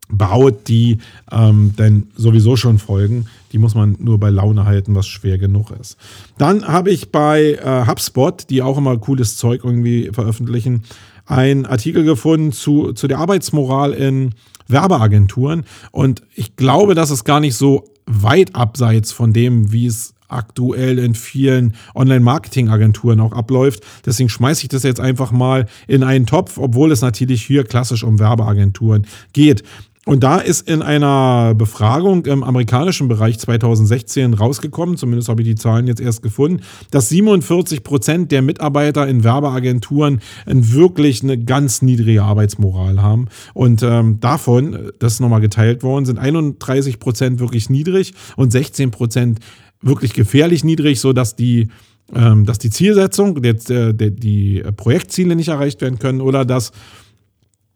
[0.09, 0.99] baut, die
[1.31, 3.25] ähm, denn sowieso schon folgen.
[3.51, 5.97] Die muss man nur bei Laune halten, was schwer genug ist.
[6.37, 10.83] Dann habe ich bei äh, HubSpot, die auch immer cooles Zeug irgendwie veröffentlichen,
[11.25, 14.33] einen Artikel gefunden zu, zu der Arbeitsmoral in
[14.67, 15.65] Werbeagenturen.
[15.91, 20.99] Und ich glaube, dass es gar nicht so weit abseits von dem, wie es aktuell
[20.99, 23.83] in vielen Online-Marketing-Agenturen auch abläuft.
[24.05, 28.03] Deswegen schmeiße ich das jetzt einfach mal in einen Topf, obwohl es natürlich hier klassisch
[28.03, 29.63] um Werbeagenturen geht.
[30.07, 35.55] Und da ist in einer Befragung im amerikanischen Bereich 2016 rausgekommen, zumindest habe ich die
[35.55, 36.61] Zahlen jetzt erst gefunden,
[36.91, 43.27] dass 47 Prozent der Mitarbeiter in Werbeagenturen wirklich eine ganz niedrige Arbeitsmoral haben.
[43.53, 48.91] Und ähm, davon, das ist nochmal geteilt worden, sind 31 Prozent wirklich niedrig und 16
[48.91, 49.39] Prozent
[49.81, 51.69] wirklich gefährlich niedrig, sodass die,
[52.13, 56.71] ähm, dass die Zielsetzung, der, der, die Projektziele nicht erreicht werden können oder dass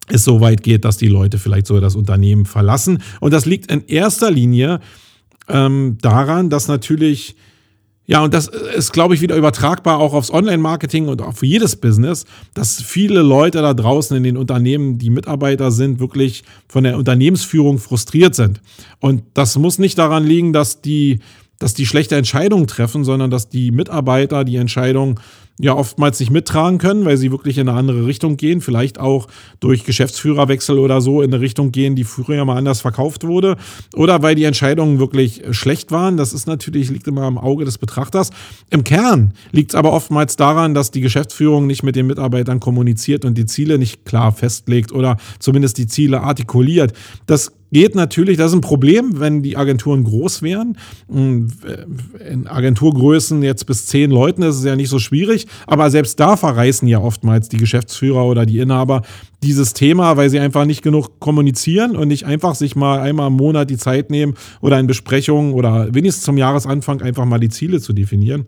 [0.08, 3.02] es so weit geht, dass die Leute vielleicht so das Unternehmen verlassen.
[3.20, 4.80] Und das liegt in erster Linie
[5.48, 7.36] ähm, daran, dass natürlich,
[8.06, 12.26] ja, und das ist, glaube ich, wieder übertragbar auch aufs Online-Marketing und auf jedes Business,
[12.54, 17.78] dass viele Leute da draußen in den Unternehmen, die Mitarbeiter sind, wirklich von der Unternehmensführung
[17.78, 18.62] frustriert sind.
[19.00, 21.20] Und das muss nicht daran liegen, dass die
[21.62, 25.20] dass die schlechte Entscheidungen treffen, sondern dass die Mitarbeiter die Entscheidung
[25.62, 29.28] ja oftmals nicht mittragen können, weil sie wirklich in eine andere Richtung gehen, vielleicht auch
[29.60, 33.58] durch Geschäftsführerwechsel oder so in eine Richtung gehen, die früher mal anders verkauft wurde,
[33.94, 36.18] oder weil die Entscheidungen wirklich schlecht waren.
[36.18, 38.32] Das ist natürlich, liegt immer am Auge des Betrachters.
[38.70, 43.24] Im Kern liegt es aber oftmals daran, dass die Geschäftsführung nicht mit den Mitarbeitern kommuniziert
[43.26, 46.94] und die Ziele nicht klar festlegt oder zumindest die Ziele artikuliert.
[47.28, 50.78] Das geht natürlich, das ist ein Problem, wenn die Agenturen groß wären.
[51.10, 51.48] Hm,
[52.30, 56.38] in Agenturgrößen jetzt bis zehn Leuten ist es ja nicht so schwierig, aber selbst da
[56.38, 59.02] verreißen ja oftmals die Geschäftsführer oder die Inhaber
[59.44, 63.34] dieses Thema, weil sie einfach nicht genug kommunizieren und nicht einfach sich mal einmal im
[63.34, 67.82] Monat die Zeit nehmen oder in Besprechungen oder wenigstens zum Jahresanfang einfach mal die Ziele
[67.82, 68.48] zu definieren.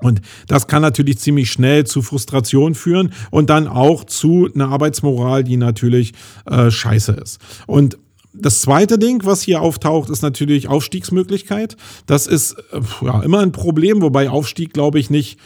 [0.00, 5.44] Und das kann natürlich ziemlich schnell zu Frustration führen und dann auch zu einer Arbeitsmoral,
[5.44, 6.12] die natürlich
[6.46, 7.40] äh, scheiße ist.
[7.66, 7.98] Und
[8.32, 11.76] das zweite Ding, was hier auftaucht, ist natürlich Aufstiegsmöglichkeit.
[12.06, 15.38] Das ist äh, ja, immer ein Problem, wobei Aufstieg, glaube ich, nicht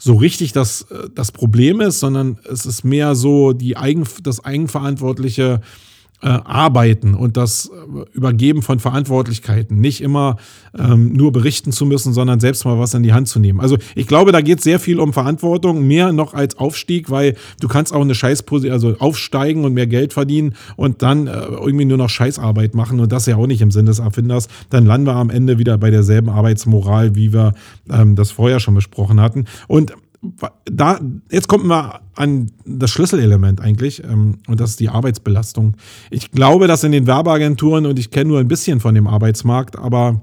[0.00, 4.44] so richtig das, äh, das Problem ist, sondern es ist mehr so die Eigen, das
[4.44, 5.60] eigenverantwortliche
[6.22, 9.80] äh, Arbeiten und das äh, Übergeben von Verantwortlichkeiten.
[9.80, 10.36] Nicht immer
[10.78, 13.60] ähm, nur berichten zu müssen, sondern selbst mal was in die Hand zu nehmen.
[13.60, 17.68] Also ich glaube, da geht sehr viel um Verantwortung, mehr noch als Aufstieg, weil du
[17.68, 21.98] kannst auch eine Scheißposition, also aufsteigen und mehr Geld verdienen und dann äh, irgendwie nur
[21.98, 24.48] noch Scheißarbeit machen und das ja auch nicht im Sinn des Erfinders.
[24.68, 27.54] Dann landen wir am Ende wieder bei derselben Arbeitsmoral, wie wir
[27.90, 29.46] ähm, das vorher schon besprochen hatten.
[29.68, 29.94] Und
[30.64, 35.76] da, jetzt kommt mal an das Schlüsselelement eigentlich, ähm, und das ist die Arbeitsbelastung.
[36.10, 39.78] Ich glaube, dass in den Werbeagenturen, und ich kenne nur ein bisschen von dem Arbeitsmarkt,
[39.78, 40.20] aber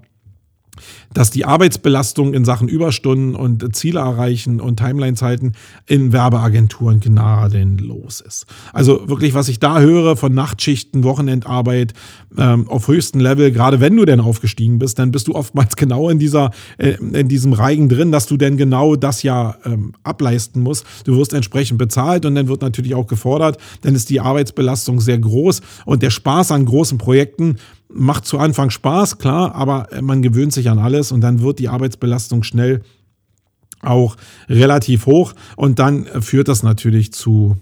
[1.13, 5.53] dass die Arbeitsbelastung in Sachen Überstunden und Ziele erreichen und Timelines halten
[5.85, 8.45] in Werbeagenturen gnadenlos ist.
[8.73, 11.93] Also wirklich, was ich da höre von Nachtschichten, Wochenendarbeit
[12.37, 16.09] ähm, auf höchstem Level, gerade wenn du denn aufgestiegen bist, dann bist du oftmals genau
[16.09, 20.61] in dieser äh, in diesem Reigen drin, dass du denn genau das ja ähm, ableisten
[20.61, 20.85] musst.
[21.05, 25.17] Du wirst entsprechend bezahlt und dann wird natürlich auch gefordert, dann ist die Arbeitsbelastung sehr
[25.17, 27.57] groß und der Spaß an großen Projekten
[27.89, 31.69] macht zu Anfang Spaß, klar, aber man gewöhnt sich an alles und dann wird die
[31.69, 32.82] Arbeitsbelastung schnell
[33.82, 34.17] auch
[34.50, 37.58] relativ hoch und dann führt das natürlich zu,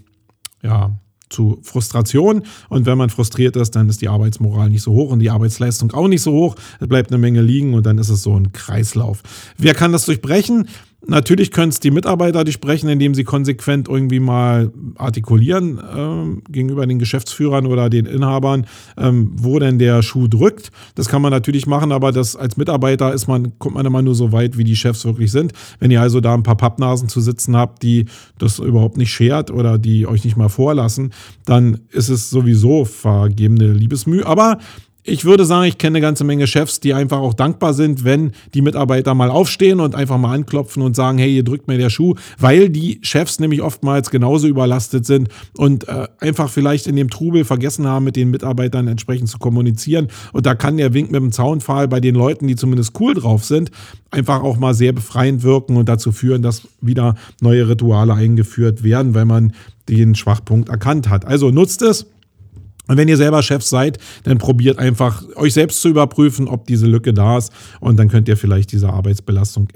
[0.63, 0.97] ja,
[1.29, 2.43] zu Frustration.
[2.69, 5.91] Und wenn man frustriert ist, dann ist die Arbeitsmoral nicht so hoch und die Arbeitsleistung
[5.91, 6.55] auch nicht so hoch.
[6.79, 9.23] Es bleibt eine Menge liegen und dann ist es so ein Kreislauf.
[9.57, 10.67] Wer kann das durchbrechen?
[11.07, 16.99] Natürlich können es die Mitarbeiter durchbrechen, indem sie konsequent irgendwie mal artikulieren äh, gegenüber den
[16.99, 18.65] Geschäftsführern oder den Inhabern,
[18.97, 20.71] ähm, wo denn der Schuh drückt.
[20.95, 24.15] Das kann man natürlich machen, aber das als Mitarbeiter ist man, kommt man immer nur
[24.15, 25.53] so weit, wie die Chefs wirklich sind.
[25.79, 28.05] Wenn ihr also da ein paar Pappnasen zu sitzen habt, die
[28.39, 31.11] das überhaupt nicht schert oder die euch nicht mal vorlassen,
[31.45, 34.23] dann ist es sowieso vergebene Liebesmüh.
[34.23, 34.57] Aber
[35.07, 38.31] ich würde sagen, ich kenne eine ganze Menge Chefs, die einfach auch dankbar sind, wenn
[38.55, 41.91] die Mitarbeiter mal aufstehen und einfach mal anklopfen und sagen, hey, ihr drückt mir der
[41.91, 47.11] Schuh, weil die Chefs nämlich oftmals genauso überlastet sind und äh, einfach vielleicht in dem
[47.11, 50.07] Trubel vergessen haben, mit den Mitarbeitern entsprechend zu kommunizieren.
[50.33, 53.45] Und da kann der Wink mit dem Zaunpfahl bei den Leuten, die zumindest cool drauf
[53.45, 53.69] sind,
[54.09, 59.13] einfach auch mal sehr befreiend wirken und dazu führen, dass wieder neue Rituale eingeführt werden,
[59.13, 59.53] weil man
[59.87, 61.25] den Schwachpunkt erkannt hat.
[61.25, 62.07] Also nutzt es
[62.87, 66.87] und wenn ihr selber Chef seid, dann probiert einfach euch selbst zu überprüfen, ob diese
[66.87, 67.51] Lücke da ist.
[67.79, 69.69] Und dann könnt ihr vielleicht dieser Arbeitsbelastung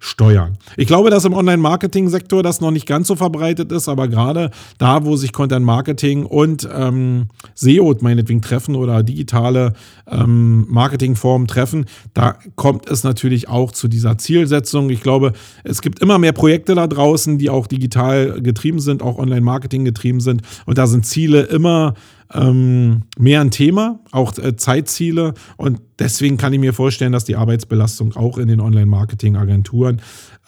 [0.00, 0.56] entgegensteuern.
[0.76, 5.04] Ich glaube, dass im Online-Marketing-Sektor das noch nicht ganz so verbreitet ist, aber gerade da,
[5.04, 9.74] wo sich Content-Marketing und ähm, SEO meinetwegen treffen oder digitale
[10.08, 14.90] ähm, Marketingformen treffen, da kommt es natürlich auch zu dieser Zielsetzung.
[14.90, 15.32] Ich glaube,
[15.64, 20.20] es gibt immer mehr Projekte da draußen, die auch digital getrieben sind, auch Online-Marketing getrieben
[20.20, 21.94] sind und da sind Ziele immer
[22.32, 25.34] ähm, mehr ein Thema, auch äh, Zeitziele.
[25.56, 30.00] Und deswegen kann ich mir vorstellen, dass die Arbeitsbelastung auch in den Online-Marketing-Agenturen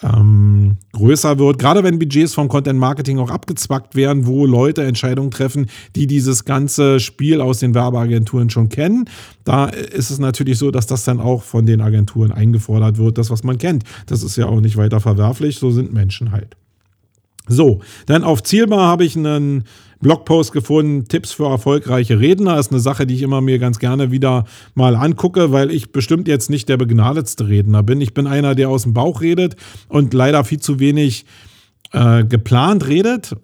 [0.02, 1.58] ähm, größer wird.
[1.58, 5.66] Gerade wenn Budgets vom Content Marketing auch abgezwackt werden, wo Leute Entscheidungen treffen,
[5.96, 9.06] die dieses ganze Spiel aus den Werbeagenturen schon kennen.
[9.44, 13.30] Da ist es natürlich so, dass das dann auch von den Agenturen eingefordert wird, das,
[13.30, 13.84] was man kennt.
[14.06, 16.56] Das ist ja auch nicht weiter verwerflich, so sind Menschen halt.
[17.48, 19.64] So, dann auf Zielbar habe ich einen
[20.02, 22.58] Blogpost gefunden, Tipps für erfolgreiche Redner.
[22.58, 26.28] Ist eine Sache, die ich immer mir ganz gerne wieder mal angucke, weil ich bestimmt
[26.28, 28.00] jetzt nicht der begnadetste Redner bin.
[28.00, 29.56] Ich bin einer, der aus dem Bauch redet
[29.88, 31.24] und leider viel zu wenig
[31.92, 33.36] äh, geplant redet.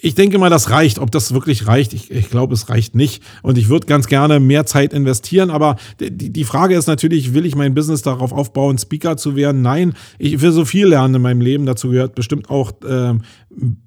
[0.00, 0.98] Ich denke mal, das reicht.
[0.98, 3.22] Ob das wirklich reicht, ich, ich glaube, es reicht nicht.
[3.42, 5.50] Und ich würde ganz gerne mehr Zeit investieren.
[5.50, 9.60] Aber die, die Frage ist natürlich, will ich mein Business darauf aufbauen, Speaker zu werden?
[9.60, 11.66] Nein, ich will so viel lernen in meinem Leben.
[11.66, 13.14] Dazu gehört bestimmt auch äh,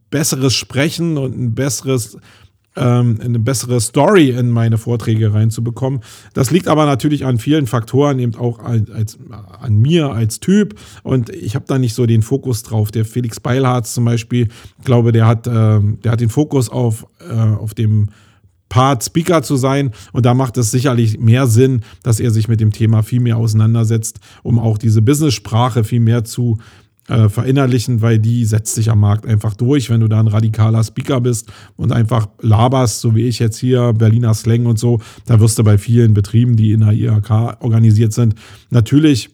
[0.10, 2.17] besseres Sprechen und ein besseres
[2.76, 6.02] ähm, eine bessere Story in meine Vorträge reinzubekommen.
[6.34, 9.19] Das liegt aber natürlich an vielen Faktoren, eben auch als, als
[9.60, 10.80] an mir als Typ.
[11.04, 12.91] Und ich habe da nicht so den Fokus drauf.
[12.91, 14.48] Der Felix Beilharz zum Beispiel,
[14.84, 18.10] glaube, der hat, äh, der hat den Fokus auf, äh, auf dem
[18.69, 19.91] Part Speaker zu sein.
[20.13, 23.38] Und da macht es sicherlich mehr Sinn, dass er sich mit dem Thema viel mehr
[23.38, 26.60] auseinandersetzt, um auch diese Business-Sprache viel mehr zu
[27.10, 29.89] äh, verinnerlichen, weil die setzt sich am Markt einfach durch.
[29.89, 33.93] Wenn du da ein radikaler Speaker bist und einfach laberst, so wie ich jetzt hier,
[33.93, 38.13] Berliner Slang und so, da wirst du bei vielen Betrieben, die in der IHK organisiert
[38.13, 38.36] sind,
[38.69, 39.32] natürlich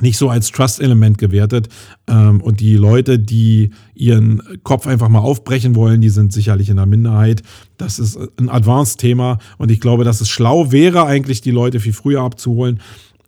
[0.00, 1.68] nicht so als Trust-Element gewertet.
[2.06, 6.76] Ähm, und die Leute, die ihren Kopf einfach mal aufbrechen wollen, die sind sicherlich in
[6.76, 7.42] der Minderheit.
[7.76, 11.92] Das ist ein Advanced-Thema und ich glaube, dass es schlau wäre, eigentlich die Leute viel
[11.92, 12.80] früher abzuholen.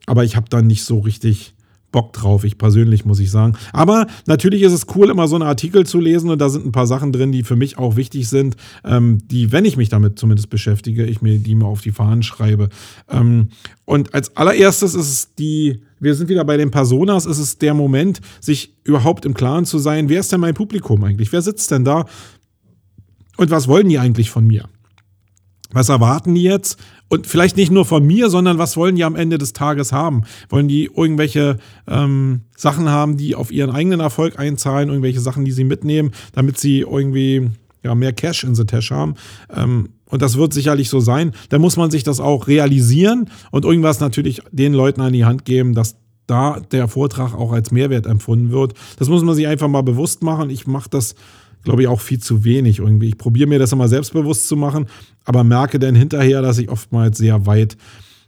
[0.07, 1.56] Aber ich habe da nicht so richtig
[1.97, 3.55] Bock drauf, ich persönlich muss ich sagen.
[3.73, 6.73] Aber natürlich ist es cool, immer so einen Artikel zu lesen und da sind ein
[6.73, 8.55] paar Sachen drin, die für mich auch wichtig sind,
[8.85, 12.23] ähm, die, wenn ich mich damit zumindest beschäftige, ich mir die mal auf die Fahnen
[12.23, 12.69] schreibe.
[13.11, 13.49] Ähm,
[13.87, 17.25] und als allererstes ist es die wir sind wieder bei den Personas.
[17.25, 21.03] Es ist der Moment, sich überhaupt im Klaren zu sein, wer ist denn mein Publikum
[21.03, 21.33] eigentlich?
[21.33, 22.05] Wer sitzt denn da?
[23.39, 24.69] Und was wollen die eigentlich von mir?
[25.77, 26.79] Was erwarten die jetzt?
[27.09, 30.23] Und vielleicht nicht nur von mir, sondern was wollen die am Ende des Tages haben?
[30.49, 35.53] Wollen die irgendwelche ähm, Sachen haben, die auf ihren eigenen Erfolg einzahlen, irgendwelche Sachen, die
[35.53, 37.51] sie mitnehmen, damit sie irgendwie
[37.85, 39.17] ja, mehr Cash in the Tash haben?
[39.55, 41.33] Ähm, und das wird sicherlich so sein.
[41.51, 45.45] Da muss man sich das auch realisieren und irgendwas natürlich den Leuten an die Hand
[45.45, 45.97] geben, dass
[46.27, 48.73] da der Vortrag auch als Mehrwert empfunden wird.
[48.99, 50.49] Das muss man sich einfach mal bewusst machen.
[50.49, 51.17] Ich mache das
[51.67, 53.09] glaube ich, auch viel zu wenig irgendwie.
[53.09, 54.87] Ich probiere mir das immer selbstbewusst zu machen,
[55.25, 57.77] aber merke dann hinterher, dass ich oftmals sehr weit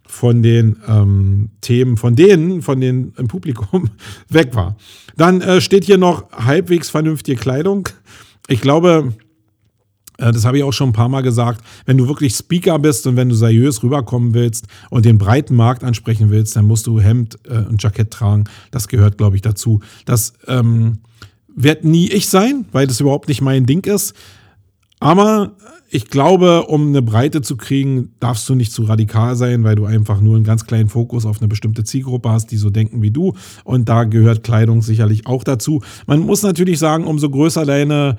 [0.04, 3.90] von den ähm, Themen, von denen, von den im Publikum
[4.28, 4.76] weg war.
[5.16, 7.88] Dann äh, steht hier noch halbwegs vernünftige Kleidung.
[8.48, 9.14] Ich glaube,
[10.18, 13.06] äh, das habe ich auch schon ein paar Mal gesagt, wenn du wirklich Speaker bist
[13.06, 16.98] und wenn du seriös rüberkommen willst und den breiten Markt ansprechen willst, dann musst du
[16.98, 18.44] Hemd äh, und Jackett tragen.
[18.72, 19.80] Das gehört, glaube ich, dazu.
[20.06, 20.98] Das ähm,
[21.58, 24.14] wird nie ich sein, weil das überhaupt nicht mein Ding ist.
[25.00, 25.52] Aber
[25.90, 29.84] ich glaube, um eine Breite zu kriegen, darfst du nicht zu radikal sein, weil du
[29.84, 33.10] einfach nur einen ganz kleinen Fokus auf eine bestimmte Zielgruppe hast, die so denken wie
[33.10, 33.34] du.
[33.64, 35.82] Und da gehört Kleidung sicherlich auch dazu.
[36.06, 38.18] Man muss natürlich sagen, umso größer deine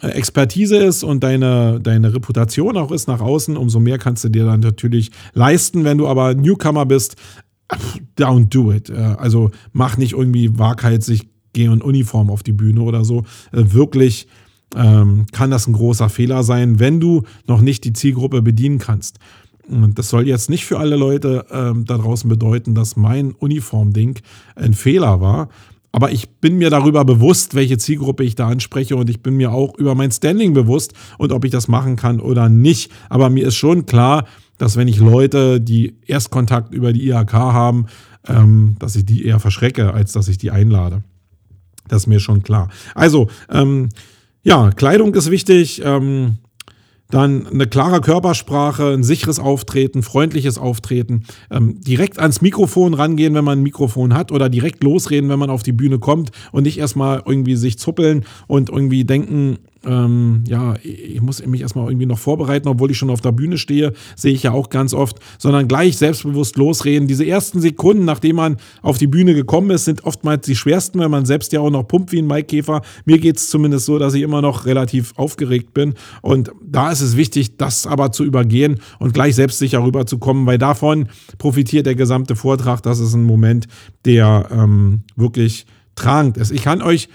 [0.00, 4.28] äh, Expertise ist und deine, deine Reputation auch ist nach außen, umso mehr kannst du
[4.28, 5.84] dir dann natürlich leisten.
[5.84, 7.16] Wenn du aber Newcomer bist,
[8.16, 8.90] don't do it.
[8.90, 13.24] Äh, also mach nicht irgendwie waghalsig gehe in Uniform auf die Bühne oder so.
[13.52, 14.26] Äh, wirklich
[14.76, 19.18] ähm, kann das ein großer Fehler sein, wenn du noch nicht die Zielgruppe bedienen kannst.
[19.68, 24.18] Und das soll jetzt nicht für alle Leute ähm, da draußen bedeuten, dass mein Uniform-Ding
[24.56, 25.48] ein Fehler war.
[25.92, 29.52] Aber ich bin mir darüber bewusst, welche Zielgruppe ich da anspreche und ich bin mir
[29.52, 32.92] auch über mein Standing bewusst und ob ich das machen kann oder nicht.
[33.08, 34.24] Aber mir ist schon klar,
[34.58, 37.86] dass wenn ich Leute, die Erstkontakt über die IHK haben,
[38.26, 41.02] ähm, dass ich die eher verschrecke, als dass ich die einlade.
[41.88, 42.68] Das ist mir schon klar.
[42.94, 43.88] Also, ähm,
[44.42, 45.82] ja, Kleidung ist wichtig.
[45.84, 46.38] Ähm,
[47.10, 53.44] dann eine klare Körpersprache, ein sicheres Auftreten, freundliches Auftreten, ähm, direkt ans Mikrofon rangehen, wenn
[53.44, 56.78] man ein Mikrofon hat oder direkt losreden, wenn man auf die Bühne kommt und nicht
[56.78, 62.18] erstmal irgendwie sich zuppeln und irgendwie denken, ähm, ja, ich muss mich erstmal irgendwie noch
[62.18, 65.68] vorbereiten, obwohl ich schon auf der Bühne stehe, sehe ich ja auch ganz oft, sondern
[65.68, 67.06] gleich selbstbewusst losreden.
[67.06, 71.08] Diese ersten Sekunden, nachdem man auf die Bühne gekommen ist, sind oftmals die schwersten, weil
[71.08, 72.82] man selbst ja auch noch pumpt wie ein Maikäfer.
[73.04, 75.94] Mir geht es zumindest so, dass ich immer noch relativ aufgeregt bin.
[76.22, 81.08] Und da ist es wichtig, das aber zu übergehen und gleich selbstsicher rüberzukommen, weil davon
[81.38, 82.82] profitiert der gesamte Vortrag.
[82.82, 83.66] Das ist ein Moment,
[84.04, 86.50] der ähm, wirklich tragend ist.
[86.50, 87.08] Ich kann euch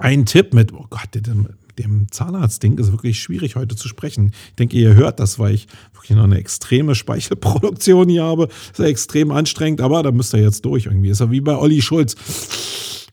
[0.00, 1.48] ein Tipp mit, oh Gott, dem,
[1.78, 4.32] dem Zahnarztding ist wirklich schwierig heute zu sprechen.
[4.48, 8.48] Ich denke, ihr hört das, weil ich wirklich noch eine extreme Speichelproduktion hier habe.
[8.72, 11.10] Ist ja extrem anstrengend, aber da müsst ihr jetzt durch irgendwie.
[11.10, 12.16] Ist ja wie bei Olli Schulz.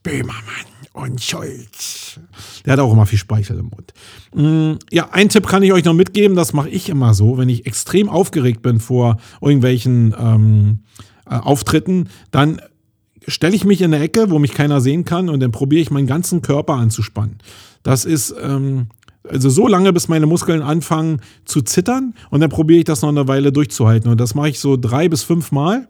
[0.02, 2.20] Böhmermann und Schulz.
[2.66, 3.94] Der hat auch immer viel Speichel im Mund.
[4.34, 7.50] Mm, ja, einen Tipp kann ich euch noch mitgeben, das mache ich immer so, wenn
[7.50, 10.80] ich extrem aufgeregt bin vor irgendwelchen ähm,
[11.30, 12.62] äh, Auftritten, dann
[13.28, 15.92] stelle ich mich in eine Ecke, wo mich keiner sehen kann und dann probiere ich
[15.92, 17.38] meinen ganzen Körper anzuspannen.
[17.84, 18.88] Das ist ähm,
[19.30, 23.10] also so lange, bis meine Muskeln anfangen zu zittern und dann probiere ich das noch
[23.10, 24.10] eine Weile durchzuhalten.
[24.10, 25.88] Und das mache ich so drei bis fünf Mal.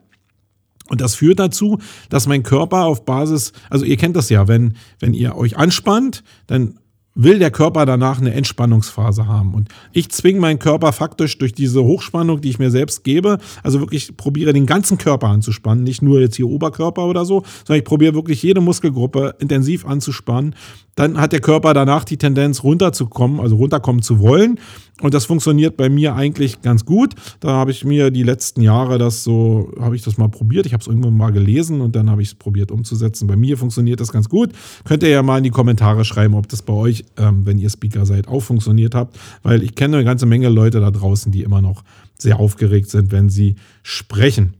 [0.89, 1.79] Und das führt dazu,
[2.09, 6.23] dass mein Körper auf Basis, also ihr kennt das ja, wenn, wenn ihr euch anspannt,
[6.47, 6.79] dann
[7.17, 9.53] will der Körper danach eine Entspannungsphase haben.
[9.53, 13.79] Und ich zwinge meinen Körper faktisch durch diese Hochspannung, die ich mir selbst gebe, also
[13.79, 17.85] wirklich probiere den ganzen Körper anzuspannen, nicht nur jetzt hier Oberkörper oder so, sondern ich
[17.85, 20.55] probiere wirklich jede Muskelgruppe intensiv anzuspannen.
[20.95, 24.59] Dann hat der Körper danach die Tendenz runterzukommen, also runterkommen zu wollen.
[25.01, 27.13] Und das funktioniert bei mir eigentlich ganz gut.
[27.39, 30.65] Da habe ich mir die letzten Jahre das so, habe ich das mal probiert.
[30.65, 33.27] Ich habe es irgendwann mal gelesen und dann habe ich es probiert umzusetzen.
[33.27, 34.53] Bei mir funktioniert das ganz gut.
[34.85, 37.69] Könnt ihr ja mal in die Kommentare schreiben, ob das bei euch, ähm, wenn ihr
[37.69, 39.19] Speaker seid, auch funktioniert habt.
[39.43, 41.83] Weil ich kenne eine ganze Menge Leute da draußen, die immer noch
[42.17, 44.55] sehr aufgeregt sind, wenn sie sprechen.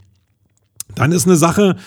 [0.93, 1.77] Dann ist eine Sache,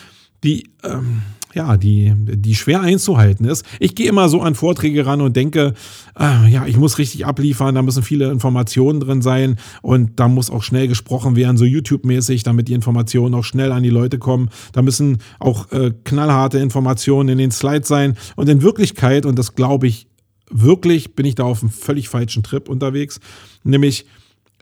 [0.43, 1.23] die, ähm,
[1.55, 3.65] ja, die, die schwer einzuhalten ist.
[3.79, 5.75] Ich gehe immer so an Vorträge ran und denke,
[6.19, 10.51] äh, ja, ich muss richtig abliefern, da müssen viele Informationen drin sein und da muss
[10.51, 14.51] auch schnell gesprochen werden, so YouTube-mäßig, damit die Informationen auch schnell an die Leute kommen.
[14.73, 18.17] Da müssen auch äh, knallharte Informationen in den Slides sein.
[18.37, 20.07] Und in Wirklichkeit, und das glaube ich
[20.51, 23.21] wirklich, bin ich da auf einem völlig falschen Trip unterwegs,
[23.65, 24.07] nämlich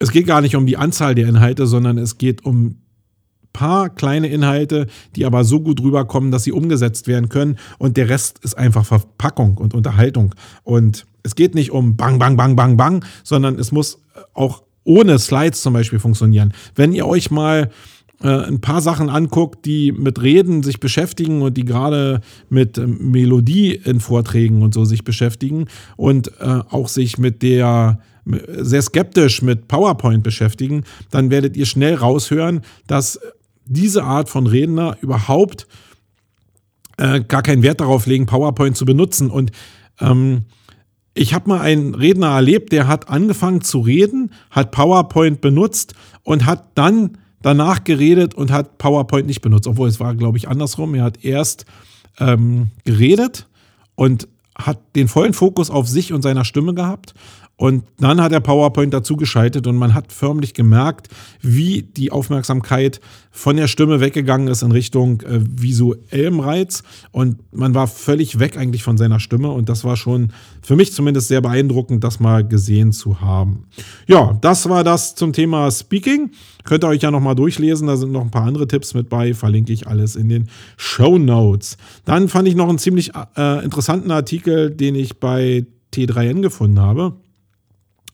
[0.01, 2.77] es geht gar nicht um die Anzahl der Inhalte, sondern es geht um
[3.59, 4.87] paar kleine Inhalte,
[5.17, 7.59] die aber so gut rüberkommen, dass sie umgesetzt werden können.
[7.79, 10.33] Und der Rest ist einfach Verpackung und Unterhaltung.
[10.63, 13.99] Und es geht nicht um Bang, Bang, Bang, Bang, Bang, sondern es muss
[14.33, 16.55] auch ohne Slides zum Beispiel funktionieren.
[16.77, 17.71] Wenn ihr euch mal
[18.23, 23.11] äh, ein paar Sachen anguckt, die mit Reden sich beschäftigen und die gerade mit ähm,
[23.11, 27.99] Melodie in Vorträgen und so sich beschäftigen und äh, auch sich mit der
[28.59, 33.19] sehr skeptisch mit PowerPoint beschäftigen, dann werdet ihr schnell raushören, dass
[33.69, 35.67] diese Art von Redner überhaupt
[36.97, 39.31] äh, gar keinen Wert darauf legen, PowerPoint zu benutzen.
[39.31, 39.53] Und
[40.01, 40.43] ähm,
[41.15, 46.47] ich habe mal einen Redner erlebt, der hat angefangen zu reden, hat PowerPoint benutzt und
[46.47, 49.67] hat dann danach geredet und hat PowerPoint nicht benutzt.
[49.67, 50.95] Obwohl es war, glaube ich, andersrum.
[50.95, 51.67] Er hat erst
[52.19, 53.47] ähm, geredet
[53.95, 57.15] und hat den vollen Fokus auf sich und seiner Stimme gehabt
[57.59, 61.09] und dann hat er PowerPoint dazu geschaltet und man hat förmlich gemerkt,
[61.43, 63.01] wie die Aufmerksamkeit
[63.33, 66.85] von der Stimme weggegangen ist in Richtung äh, visuellem Reiz.
[67.11, 69.51] Und man war völlig weg eigentlich von seiner Stimme.
[69.51, 70.33] Und das war schon
[70.63, 73.65] für mich zumindest sehr beeindruckend, das mal gesehen zu haben.
[74.07, 76.31] Ja, das war das zum Thema Speaking.
[76.63, 77.89] Könnt ihr euch ja nochmal durchlesen.
[77.89, 79.35] Da sind noch ein paar andere Tipps mit bei.
[79.35, 81.77] Verlinke ich alles in den Show Notes.
[82.05, 87.15] Dann fand ich noch einen ziemlich äh, interessanten Artikel, den ich bei T3N gefunden habe.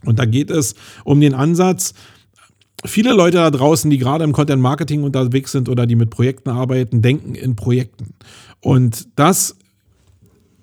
[0.06, 0.74] Und da geht es
[1.04, 1.94] um den Ansatz,
[2.84, 6.50] viele Leute da draußen, die gerade im Content Marketing unterwegs sind oder die mit Projekten
[6.50, 8.14] arbeiten, denken in Projekten.
[8.60, 9.56] Und das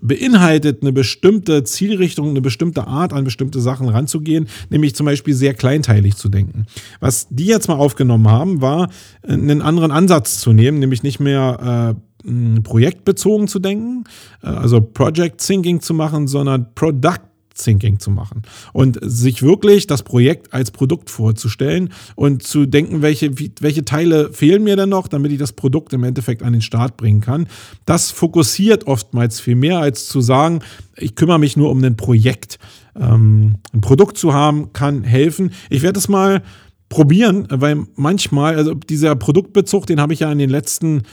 [0.01, 5.53] beinhaltet eine bestimmte Zielrichtung, eine bestimmte Art, an bestimmte Sachen ranzugehen, nämlich zum Beispiel sehr
[5.53, 6.65] kleinteilig zu denken.
[6.99, 8.89] Was die jetzt mal aufgenommen haben, war
[9.21, 14.05] einen anderen Ansatz zu nehmen, nämlich nicht mehr äh, projektbezogen zu denken,
[14.41, 18.43] äh, also Project Thinking zu machen, sondern Product Thinking zu machen
[18.73, 24.63] und sich wirklich das Projekt als Produkt vorzustellen und zu denken, welche, welche Teile fehlen
[24.63, 27.47] mir denn noch, damit ich das Produkt im Endeffekt an den Start bringen kann.
[27.85, 30.61] Das fokussiert oftmals viel mehr, als zu sagen,
[30.97, 32.59] ich kümmere mich nur um ein Projekt.
[32.95, 35.51] Ähm, ein Produkt zu haben kann helfen.
[35.69, 36.43] Ich werde es mal
[36.89, 41.03] probieren, weil manchmal, also dieser Produktbezug, den habe ich ja in den letzten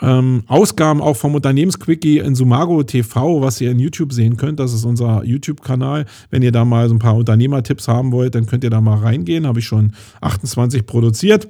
[0.00, 4.60] ähm, Ausgaben auch vom Unternehmensquickie in Sumago TV, was ihr in YouTube sehen könnt.
[4.60, 6.06] Das ist unser YouTube-Kanal.
[6.30, 8.98] Wenn ihr da mal so ein paar Unternehmertipps haben wollt, dann könnt ihr da mal
[8.98, 9.46] reingehen.
[9.46, 11.48] Habe ich schon 28 produziert.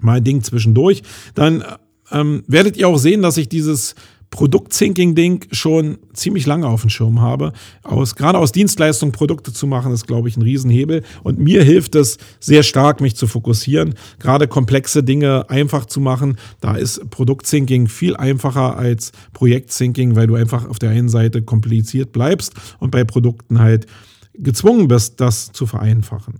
[0.00, 1.02] Mein Ding zwischendurch.
[1.34, 1.64] Dann
[2.12, 3.94] ähm, werdet ihr auch sehen, dass ich dieses
[4.30, 7.52] Produkt-Thinking-Ding schon ziemlich lange auf dem Schirm habe.
[7.82, 11.02] Aus, gerade aus Dienstleistungen Produkte zu machen, ist, glaube ich, ein Riesenhebel.
[11.22, 16.36] Und mir hilft es sehr stark, mich zu fokussieren, gerade komplexe Dinge einfach zu machen.
[16.60, 22.12] Da ist Produkt-Thinking viel einfacher als Projekt-Thinking, weil du einfach auf der einen Seite kompliziert
[22.12, 23.86] bleibst und bei Produkten halt
[24.34, 26.34] gezwungen bist, das zu vereinfachen.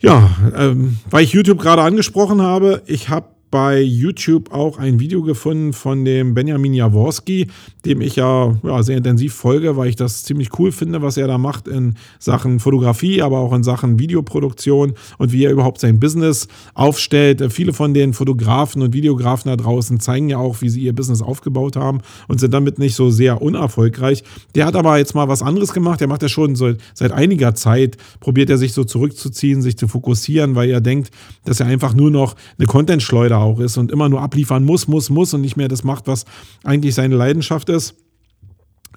[0.00, 5.22] Ja, ähm, weil ich YouTube gerade angesprochen habe, ich habe bei YouTube auch ein Video
[5.22, 7.46] gefunden von dem Benjamin Jaworski,
[7.84, 11.28] dem ich ja, ja, sehr intensiv folge, weil ich das ziemlich cool finde, was er
[11.28, 16.00] da macht in Sachen Fotografie, aber auch in Sachen Videoproduktion und wie er überhaupt sein
[16.00, 17.44] Business aufstellt.
[17.52, 21.22] Viele von den Fotografen und Videografen da draußen zeigen ja auch, wie sie ihr Business
[21.22, 24.24] aufgebaut haben und sind damit nicht so sehr unerfolgreich.
[24.56, 26.00] Der hat aber jetzt mal was anderes gemacht.
[26.00, 29.86] Der macht ja schon so, seit einiger Zeit, probiert er sich so zurückzuziehen, sich zu
[29.86, 31.12] fokussieren, weil er denkt,
[31.44, 35.10] dass er einfach nur noch eine Content-Schleuder auch ist und immer nur abliefern muss, muss,
[35.10, 36.24] muss und nicht mehr das macht, was
[36.64, 37.94] eigentlich seine Leidenschaft ist.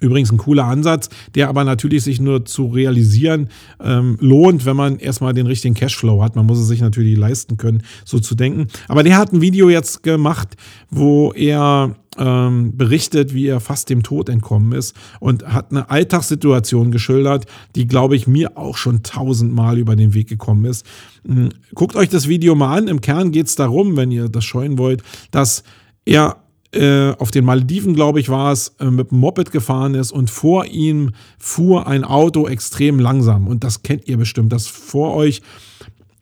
[0.00, 3.48] Übrigens ein cooler Ansatz, der aber natürlich sich nur zu realisieren
[3.82, 6.36] ähm, lohnt, wenn man erstmal den richtigen Cashflow hat.
[6.36, 8.68] Man muss es sich natürlich leisten können, so zu denken.
[8.86, 10.56] Aber der hat ein Video jetzt gemacht,
[10.90, 16.90] wo er ähm, berichtet, wie er fast dem Tod entkommen ist und hat eine Alltagssituation
[16.90, 17.46] geschildert,
[17.76, 20.84] die, glaube ich, mir auch schon tausendmal über den Weg gekommen ist.
[21.26, 22.88] Hm, guckt euch das Video mal an.
[22.88, 25.62] Im Kern geht es darum, wenn ihr das scheuen wollt, dass
[26.04, 26.36] er
[26.72, 30.30] äh, auf den Malediven, glaube ich, war es, äh, mit dem Moped gefahren ist und
[30.30, 33.46] vor ihm fuhr ein Auto extrem langsam.
[33.46, 35.40] Und das kennt ihr bestimmt, dass vor euch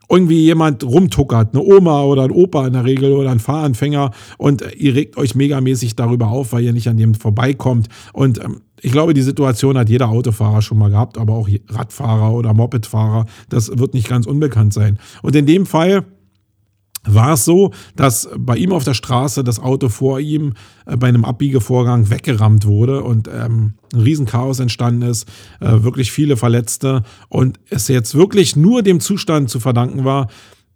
[0.09, 4.65] irgendwie jemand rumtuckert, eine Oma oder ein Opa in der Regel oder ein Fahranfänger und
[4.77, 7.89] ihr regt euch megamäßig darüber auf, weil ihr nicht an dem vorbeikommt.
[8.13, 12.33] Und ähm, ich glaube, die Situation hat jeder Autofahrer schon mal gehabt, aber auch Radfahrer
[12.33, 13.27] oder Mopedfahrer.
[13.49, 14.99] Das wird nicht ganz unbekannt sein.
[15.23, 16.05] Und in dem Fall
[17.07, 20.55] war es so, dass bei ihm auf der Straße das Auto vor ihm
[20.87, 25.29] äh, bei einem Abbiegevorgang weggerammt wurde und ähm, ein Riesenchaos entstanden ist,
[25.61, 30.29] äh, wirklich viele Verletzte und es jetzt wirklich nur dem Zustand zu verdanken war,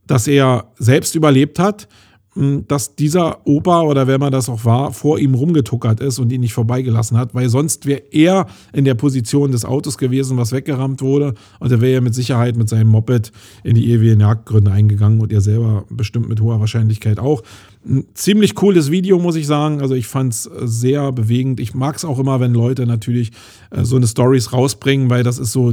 [0.07, 1.89] dass er selbst überlebt hat
[2.37, 6.41] dass dieser Opa oder wer man das auch war, vor ihm rumgetuckert ist und ihn
[6.41, 11.03] nicht vorbeigelassen hat, weil sonst wäre er in der Position des Autos gewesen, was weggerammt
[11.03, 13.33] wurde und er wäre ja mit Sicherheit mit seinem Moped
[13.65, 17.43] in die ewigen Jagdgründe eingegangen und er selber bestimmt mit hoher Wahrscheinlichkeit auch.
[17.83, 19.81] Ein ziemlich cooles Video, muss ich sagen.
[19.81, 21.61] Also ich fand es sehr bewegend.
[21.61, 23.33] Ich mag es auch immer, wenn Leute natürlich
[23.71, 25.73] äh, so eine Stories rausbringen, weil das ist so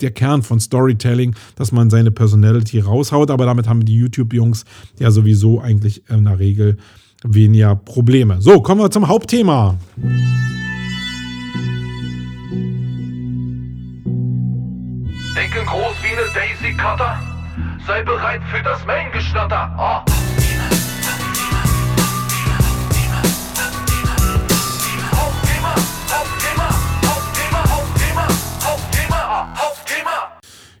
[0.00, 3.30] der Kern von Storytelling, dass man seine Personality raushaut.
[3.30, 4.64] Aber damit haben die YouTube-Jungs
[4.98, 6.78] ja sowieso eigentlich in der Regel
[7.22, 8.40] weniger Probleme.
[8.40, 9.78] So, kommen wir zum Hauptthema.
[15.36, 17.20] Denken groß wie eine Daisy Cutter.
[17.86, 19.74] Sei bereit für das Main-Geschnatter.
[19.76, 20.04] Ah.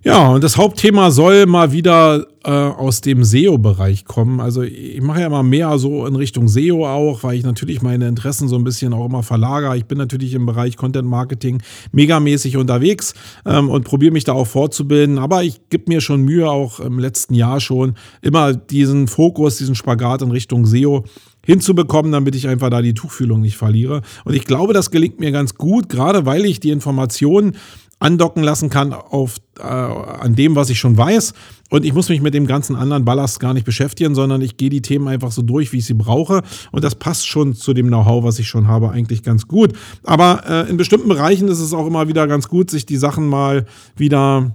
[0.04, 4.40] Ja, und das Hauptthema soll mal wieder äh, aus dem SEO-Bereich kommen.
[4.40, 8.08] Also ich mache ja immer mehr so in Richtung SEO auch, weil ich natürlich meine
[8.08, 9.76] Interessen so ein bisschen auch immer verlagere.
[9.76, 13.14] Ich bin natürlich im Bereich Content Marketing megamäßig unterwegs
[13.46, 15.18] ähm, und probiere mich da auch fortzubilden.
[15.18, 19.76] Aber ich gebe mir schon Mühe, auch im letzten Jahr schon, immer diesen Fokus, diesen
[19.76, 21.04] Spagat in Richtung SEO
[21.46, 24.02] hinzubekommen, damit ich einfach da die Tuchfühlung nicht verliere.
[24.24, 27.56] Und ich glaube, das gelingt mir ganz gut, gerade weil ich die Informationen
[28.02, 31.34] andocken lassen kann auf, äh, an dem, was ich schon weiß.
[31.70, 34.68] Und ich muss mich mit dem ganzen anderen Ballast gar nicht beschäftigen, sondern ich gehe
[34.70, 36.42] die Themen einfach so durch, wie ich sie brauche.
[36.70, 39.72] Und das passt schon zu dem Know-how, was ich schon habe, eigentlich ganz gut.
[40.04, 43.26] Aber äh, in bestimmten Bereichen ist es auch immer wieder ganz gut, sich die Sachen
[43.26, 43.64] mal
[43.96, 44.54] wieder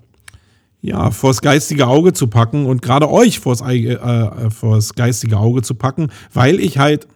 [0.82, 5.64] ja, vors geistige Auge zu packen und gerade euch vors, Ei- äh, vors geistige Auge
[5.64, 7.08] zu packen, weil ich halt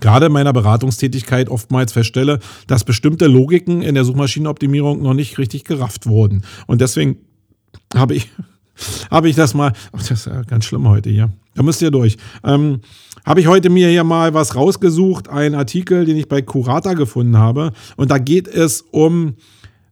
[0.00, 5.64] gerade in meiner Beratungstätigkeit oftmals feststelle, dass bestimmte Logiken in der Suchmaschinenoptimierung noch nicht richtig
[5.64, 6.42] gerafft wurden.
[6.66, 7.18] Und deswegen
[7.94, 8.30] habe ich,
[9.10, 11.90] habe ich das mal, oh, das ist ja ganz schlimm heute hier, da müsst ihr
[11.90, 12.80] durch, ähm,
[13.24, 17.36] habe ich heute mir hier mal was rausgesucht, einen Artikel, den ich bei Curata gefunden
[17.38, 17.72] habe.
[17.96, 19.34] Und da geht es um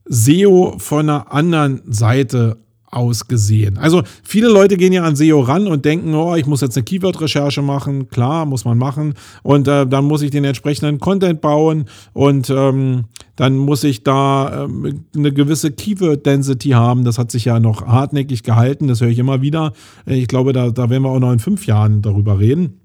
[0.05, 2.59] SEO von einer anderen Seite
[2.95, 3.79] aus gesehen.
[3.79, 6.85] Also viele Leute gehen ja an SEO ran und denken, oh, ich muss jetzt eine
[6.85, 8.09] Keyword-Recherche machen.
[8.09, 9.15] Klar, muss man machen.
[9.43, 13.05] Und äh, dann muss ich den entsprechenden Content bauen und ähm,
[13.37, 17.05] dann muss ich da ähm, eine gewisse Keyword-Density haben.
[17.05, 18.87] Das hat sich ja noch hartnäckig gehalten.
[18.87, 19.73] Das höre ich immer wieder.
[20.07, 22.81] Ich glaube, da, da werden wir auch noch in fünf Jahren darüber reden.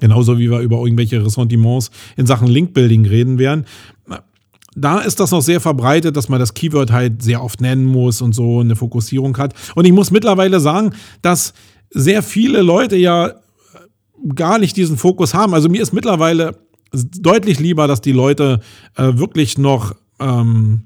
[0.00, 3.64] Genauso wie wir über irgendwelche Ressentiments in Sachen Linkbuilding reden werden.
[4.74, 8.20] Da ist das noch sehr verbreitet, dass man das Keyword halt sehr oft nennen muss
[8.20, 9.54] und so eine Fokussierung hat.
[9.74, 11.54] Und ich muss mittlerweile sagen, dass
[11.90, 13.34] sehr viele Leute ja
[14.34, 15.54] gar nicht diesen Fokus haben.
[15.54, 16.56] Also mir ist mittlerweile
[16.92, 18.60] deutlich lieber, dass die Leute
[18.96, 20.82] äh, wirklich noch ähm,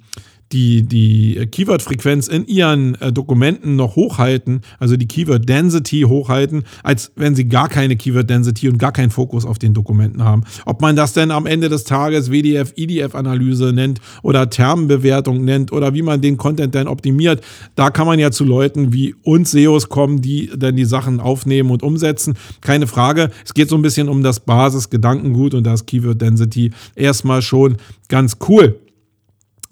[0.52, 7.34] die, die Keyword-Frequenz in ihren äh, Dokumenten noch hochhalten, also die Keyword-Density hochhalten, als wenn
[7.34, 10.44] sie gar keine Keyword-Density und gar keinen Fokus auf den Dokumenten haben.
[10.64, 15.94] Ob man das denn am Ende des Tages WDF, IDF-Analyse nennt oder Termenbewertung nennt oder
[15.94, 17.42] wie man den Content dann optimiert,
[17.74, 21.70] da kann man ja zu Leuten wie uns SEOs kommen, die dann die Sachen aufnehmen
[21.70, 22.34] und umsetzen.
[22.60, 23.30] Keine Frage.
[23.44, 27.76] Es geht so ein bisschen um das Basis-Gedankengut und das Keyword-Density erstmal schon
[28.08, 28.78] ganz cool.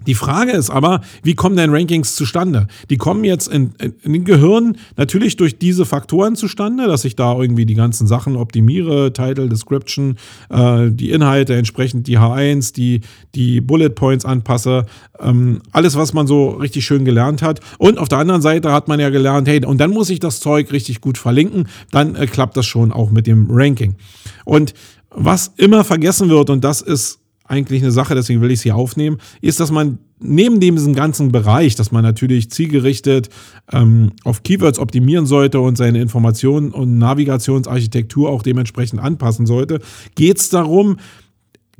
[0.07, 2.69] Die Frage ist aber, wie kommen denn Rankings zustande?
[2.91, 7.17] Die kommen jetzt in, in, in den Gehirn natürlich durch diese Faktoren zustande, dass ich
[7.17, 10.17] da irgendwie die ganzen Sachen optimiere, Title, Description,
[10.51, 13.01] äh, die Inhalte entsprechend die H1, die,
[13.35, 14.87] die Bullet Points anpasse,
[15.21, 17.61] ähm, alles, was man so richtig schön gelernt hat.
[17.79, 20.41] Und auf der anderen Seite hat man ja gelernt, hey, und dann muss ich das
[20.41, 23.97] Zeug richtig gut verlinken, dann äh, klappt das schon auch mit dem Ranking.
[24.45, 24.75] Und
[25.11, 28.77] was immer vergessen wird, und das ist eigentlich eine Sache, deswegen will ich es hier
[28.77, 33.29] aufnehmen, ist, dass man neben diesem ganzen Bereich, dass man natürlich zielgerichtet
[33.73, 39.81] ähm, auf Keywords optimieren sollte und seine Informationen und Navigationsarchitektur auch dementsprechend anpassen sollte,
[40.15, 40.97] geht es darum,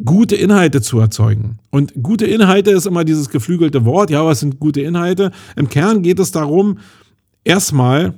[0.05, 1.59] gute Inhalte zu erzeugen.
[1.71, 4.11] Und gute Inhalte ist immer dieses geflügelte Wort.
[4.11, 5.31] Ja, was sind gute Inhalte?
[5.57, 6.79] Im Kern geht es darum,
[7.45, 8.15] erstmal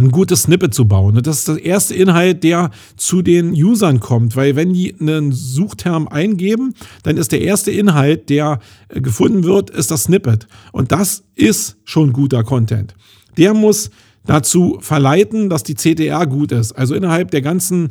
[0.00, 1.20] ein gutes Snippet zu bauen.
[1.22, 6.08] Das ist der erste Inhalt, der zu den Usern kommt, weil wenn die einen Suchterm
[6.08, 10.46] eingeben, dann ist der erste Inhalt, der äh, gefunden wird, ist das Snippet.
[10.72, 12.94] Und das ist schon guter Content.
[13.36, 13.90] Der muss
[14.26, 16.72] dazu verleiten, dass die CTR gut ist.
[16.72, 17.90] Also innerhalb der ganzen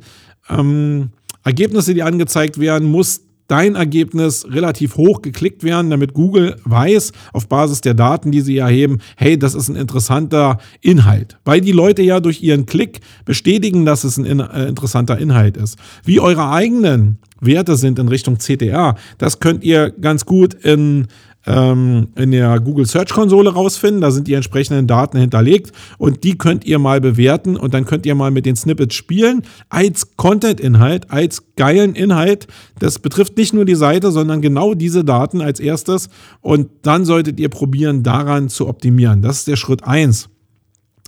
[0.50, 1.10] ähm,
[1.44, 7.50] Ergebnisse, die angezeigt werden, muss dein Ergebnis relativ hoch geklickt werden, damit Google weiß, auf
[7.50, 11.38] Basis der Daten, die sie erheben, hey, das ist ein interessanter Inhalt.
[11.44, 15.58] Weil die Leute ja durch ihren Klick bestätigen, dass es ein in, äh, interessanter Inhalt
[15.58, 15.78] ist.
[16.04, 21.08] Wie eure eigenen Werte sind in Richtung CTR, das könnt ihr ganz gut in
[21.46, 24.02] ähm, in der Google Search Konsole rausfinden.
[24.02, 28.06] Da sind die entsprechenden Daten hinterlegt und die könnt ihr mal bewerten und dann könnt
[28.06, 32.48] ihr mal mit den Snippets spielen als Content-Inhalt, als geilen Inhalt.
[32.80, 36.10] Das betrifft nicht nur die Seite, sondern genau diese Daten als erstes
[36.42, 39.22] und dann solltet ihr probieren, daran zu optimieren.
[39.22, 40.30] Das ist der Schritt eins.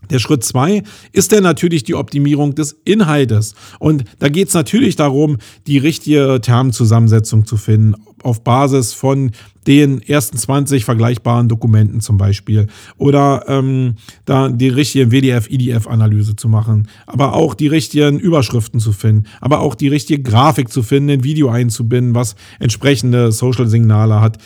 [0.10, 3.56] Der Schritt zwei ist dann natürlich die Optimierung des Inhaltes.
[3.80, 5.38] Und da geht es natürlich darum,
[5.68, 9.32] die richtige Termzusammensetzung zu finden, auf Basis von
[9.68, 12.68] den ersten 20 vergleichbaren Dokumenten zum Beispiel.
[12.98, 13.96] Oder ähm,
[14.26, 16.88] da die richtige WDF-IDF-Analyse zu machen.
[17.06, 19.26] Aber auch die richtigen Überschriften zu finden.
[19.40, 24.40] Aber auch die richtige Grafik zu finden, ein Video einzubinden, was entsprechende Social-Signale hat.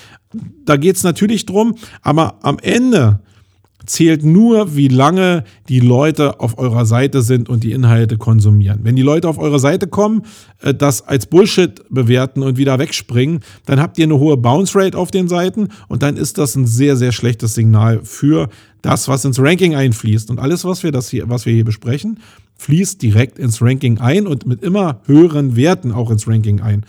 [0.65, 3.21] Da geht es natürlich drum, aber am Ende
[3.86, 8.79] zählt nur, wie lange die Leute auf eurer Seite sind und die Inhalte konsumieren.
[8.83, 10.23] Wenn die Leute auf eure Seite kommen,
[10.61, 14.97] äh, das als Bullshit bewerten und wieder wegspringen, dann habt ihr eine hohe Bounce Rate
[14.97, 18.49] auf den Seiten und dann ist das ein sehr, sehr schlechtes Signal für
[18.81, 20.29] das, was ins Ranking einfließt.
[20.29, 22.19] Und alles, was wir, das hier, was wir hier besprechen,
[22.57, 26.86] fließt direkt ins Ranking ein und mit immer höheren Werten auch ins Ranking ein.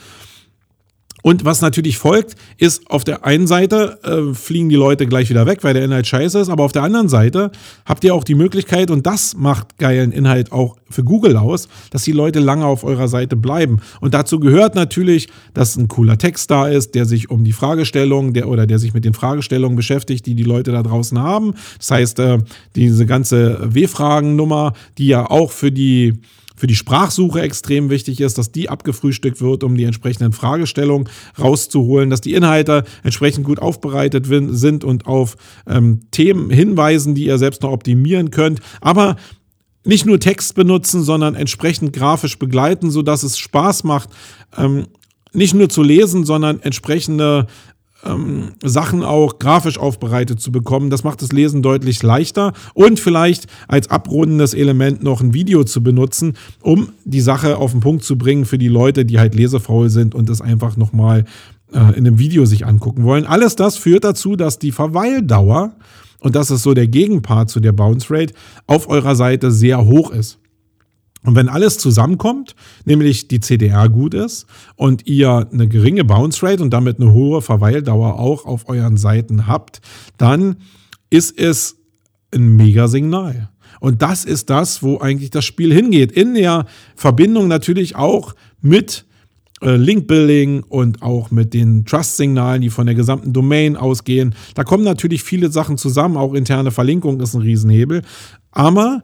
[1.27, 5.45] Und was natürlich folgt, ist auf der einen Seite äh, fliegen die Leute gleich wieder
[5.45, 7.51] weg, weil der Inhalt scheiße ist, aber auf der anderen Seite
[7.85, 12.05] habt ihr auch die Möglichkeit, und das macht geilen Inhalt auch für Google aus, dass
[12.05, 13.81] die Leute lange auf eurer Seite bleiben.
[14.01, 18.33] Und dazu gehört natürlich, dass ein cooler Text da ist, der sich um die Fragestellung
[18.33, 21.55] der, oder der sich mit den Fragestellungen beschäftigt, die die Leute da draußen haben.
[21.79, 22.39] Das heißt, äh,
[22.77, 26.20] diese ganze W-Fragen-Nummer, die ja auch für die
[26.57, 32.11] für die Sprachsuche extrem wichtig ist, dass die abgefrühstückt wird, um die entsprechenden Fragestellungen rauszuholen,
[32.11, 35.36] dass die Inhalte entsprechend gut aufbereitet sind und auf
[35.68, 38.61] ähm, Themen hinweisen, die ihr selbst noch optimieren könnt.
[38.80, 39.16] Aber
[39.84, 44.09] nicht nur Text benutzen, sondern entsprechend grafisch begleiten, sodass es Spaß macht,
[44.57, 44.86] ähm,
[45.32, 47.46] nicht nur zu lesen, sondern entsprechende
[48.07, 50.90] ähm, Sachen auch grafisch aufbereitet zu bekommen.
[50.90, 55.82] Das macht das Lesen deutlich leichter und vielleicht als abrundendes Element noch ein Video zu
[55.82, 59.90] benutzen, um die Sache auf den Punkt zu bringen für die Leute, die halt lesefaul
[59.90, 61.24] sind und das einfach nochmal
[61.72, 63.26] äh, in einem Video sich angucken wollen.
[63.26, 65.72] Alles das führt dazu, dass die Verweildauer,
[66.20, 68.34] und das ist so der Gegenpart zu der Bounce Rate,
[68.66, 70.38] auf eurer Seite sehr hoch ist.
[71.27, 72.55] Und wenn alles zusammenkommt,
[72.85, 74.47] nämlich die CDR gut ist
[74.77, 79.49] und ihr eine geringe Bounce Rate und damit eine hohe Verweildauer auch auf euren Seiten
[79.49, 79.81] habt,
[80.18, 80.57] dann
[81.11, 81.77] ist es
[82.33, 83.51] ein Mega-Signal.
[83.81, 86.12] Und das ist das, wo eigentlich das Spiel hingeht.
[86.12, 86.64] In der
[86.95, 89.05] Verbindung natürlich auch mit
[89.62, 94.35] äh, Link-Building und auch mit den Trust-Signalen, die von der gesamten Domain ausgehen.
[94.55, 96.16] Da kommen natürlich viele Sachen zusammen.
[96.16, 98.03] Auch interne Verlinkung ist ein Riesenhebel.
[98.53, 99.03] Aber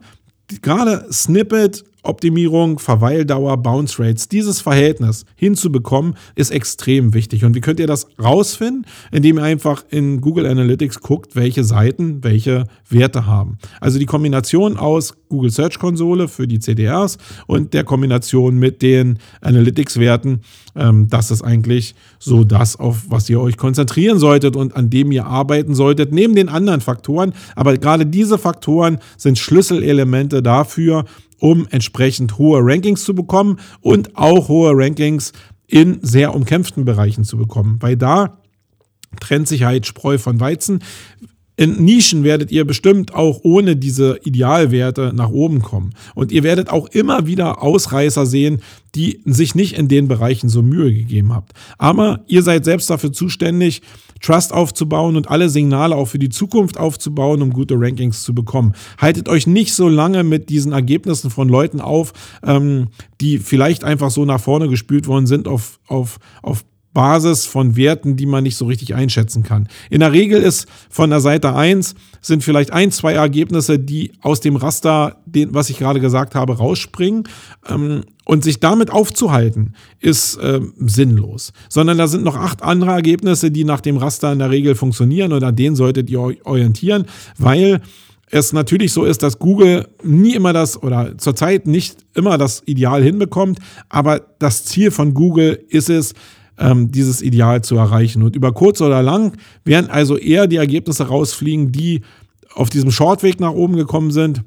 [0.61, 7.45] gerade Snippet Optimierung, Verweildauer, Bounce Rates, dieses Verhältnis hinzubekommen, ist extrem wichtig.
[7.45, 8.85] Und wie könnt ihr das rausfinden?
[9.11, 13.57] Indem ihr einfach in Google Analytics guckt, welche Seiten welche Werte haben.
[13.79, 19.17] Also die Kombination aus Google Search Konsole für die CDRs und der Kombination mit den
[19.41, 20.41] Analytics-Werten,
[20.75, 25.11] ähm, das ist eigentlich so das, auf was ihr euch konzentrieren solltet und an dem
[25.11, 27.33] ihr arbeiten solltet, neben den anderen Faktoren.
[27.55, 31.05] Aber gerade diese Faktoren sind Schlüsselelemente dafür,
[31.43, 35.33] um entsprechend hohe Rankings zu bekommen und auch hohe Rankings
[35.67, 37.79] in sehr umkämpften Bereichen zu bekommen.
[37.81, 38.37] Weil da
[39.19, 40.81] trennt sich halt Spreu von Weizen.
[41.55, 45.93] In Nischen werdet ihr bestimmt auch ohne diese Idealwerte nach oben kommen.
[46.15, 48.61] Und ihr werdet auch immer wieder Ausreißer sehen,
[48.95, 51.53] die sich nicht in den Bereichen so Mühe gegeben habt.
[51.77, 53.81] Aber ihr seid selbst dafür zuständig,
[54.19, 58.73] Trust aufzubauen und alle Signale auch für die Zukunft aufzubauen, um gute Rankings zu bekommen.
[58.97, 62.87] Haltet euch nicht so lange mit diesen Ergebnissen von Leuten auf, ähm,
[63.19, 66.63] die vielleicht einfach so nach vorne gespült worden sind auf, auf, auf
[66.93, 69.67] Basis von Werten, die man nicht so richtig einschätzen kann.
[69.89, 74.39] In der Regel ist von der Seite 1 sind vielleicht ein, zwei Ergebnisse, die aus
[74.39, 77.23] dem Raster, den, was ich gerade gesagt habe, rausspringen.
[77.67, 81.51] Ähm, und sich damit aufzuhalten, ist äh, sinnlos.
[81.67, 85.33] Sondern da sind noch acht andere Ergebnisse, die nach dem Raster in der Regel funktionieren
[85.33, 87.05] und an denen solltet ihr euch orientieren,
[87.37, 87.81] weil
[88.31, 93.03] es natürlich so ist, dass Google nie immer das oder zurzeit nicht immer das Ideal
[93.03, 96.13] hinbekommt, aber das Ziel von Google ist es,
[96.57, 98.23] ähm, dieses Ideal zu erreichen.
[98.23, 102.01] Und über kurz oder lang werden also eher die Ergebnisse rausfliegen, die
[102.53, 104.43] auf diesem Shortweg nach oben gekommen sind,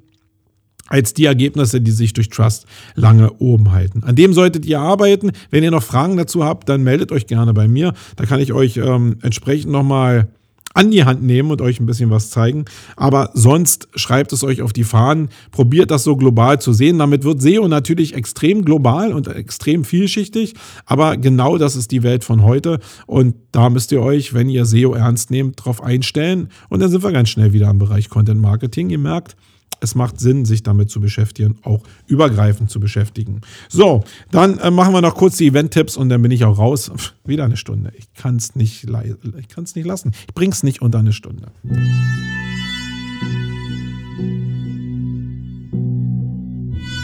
[0.89, 4.05] als die Ergebnisse, die sich durch Trust lange oben halten.
[4.05, 5.33] An dem solltet ihr arbeiten.
[5.51, 7.93] Wenn ihr noch Fragen dazu habt, dann meldet euch gerne bei mir.
[8.15, 10.29] Da kann ich euch ähm, entsprechend nochmal
[10.77, 12.67] an die Hand nehmen und euch ein bisschen was zeigen.
[12.97, 16.99] Aber sonst schreibt es euch auf die Fahnen, probiert das so global zu sehen.
[16.99, 20.55] Damit wird SEO natürlich extrem global und extrem vielschichtig.
[20.85, 22.79] Aber genau das ist die Welt von heute.
[23.07, 26.51] Und da müsst ihr euch, wenn ihr SEO ernst nehmt, drauf einstellen.
[26.69, 28.91] Und dann sind wir ganz schnell wieder im Bereich Content Marketing.
[28.91, 29.35] Ihr merkt,
[29.81, 33.41] es macht Sinn, sich damit zu beschäftigen, auch übergreifend zu beschäftigen.
[33.69, 36.91] So, dann äh, machen wir noch kurz die Event-Tipps und dann bin ich auch raus.
[36.95, 37.93] Pff, wieder eine Stunde.
[37.97, 40.13] Ich kann es nicht, ich nicht lassen.
[40.29, 41.49] Ich bring's nicht unter eine Stunde.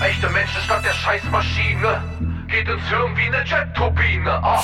[0.01, 2.03] Echte Menschen statt der Scheißmaschine.
[2.49, 4.31] Geht ins Hirn wie eine Jet-Turbine.
[4.31, 4.63] Ah.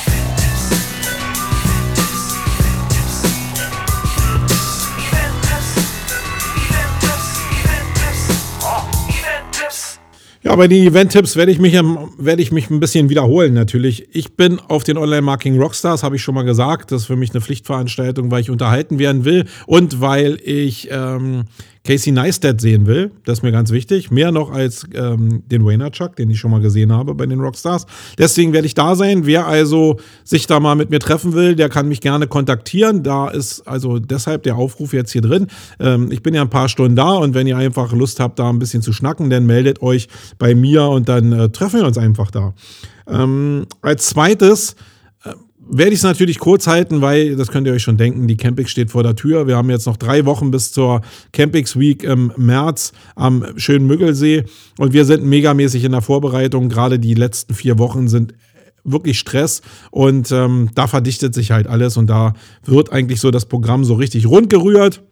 [10.49, 14.07] Ja, bei den Event-Tipps werde ich, mich, werde ich mich ein bisschen wiederholen natürlich.
[14.15, 16.91] Ich bin auf den Online-Marketing Rockstars, habe ich schon mal gesagt.
[16.91, 21.43] Das ist für mich eine Pflichtveranstaltung, weil ich unterhalten werden will und weil ich ähm,
[21.85, 23.11] Casey Neistat sehen will.
[23.25, 24.11] Das ist mir ganz wichtig.
[24.11, 27.85] Mehr noch als ähm, den Chuck, den ich schon mal gesehen habe bei den Rockstars.
[28.17, 29.25] Deswegen werde ich da sein.
[29.25, 33.03] Wer also sich da mal mit mir treffen will, der kann mich gerne kontaktieren.
[33.03, 35.47] Da ist also deshalb der Aufruf jetzt hier drin.
[35.79, 38.49] Ähm, ich bin ja ein paar Stunden da und wenn ihr einfach Lust habt, da
[38.49, 41.97] ein bisschen zu schnacken, dann meldet euch bei mir und dann äh, treffen wir uns
[41.97, 42.53] einfach da.
[43.07, 44.75] Ähm, als zweites
[45.69, 48.71] werde ich es natürlich kurz halten, weil, das könnt ihr euch schon denken, die Campix
[48.71, 49.47] steht vor der Tür.
[49.47, 51.01] Wir haben jetzt noch drei Wochen bis zur
[51.31, 54.45] Campix Week im März am schönen Müggelsee
[54.77, 56.69] und wir sind megamäßig in der Vorbereitung.
[56.69, 58.33] Gerade die letzten vier Wochen sind
[58.83, 59.61] wirklich Stress
[59.91, 62.33] und ähm, da verdichtet sich halt alles und da
[62.65, 65.03] wird eigentlich so das Programm so richtig rund gerührt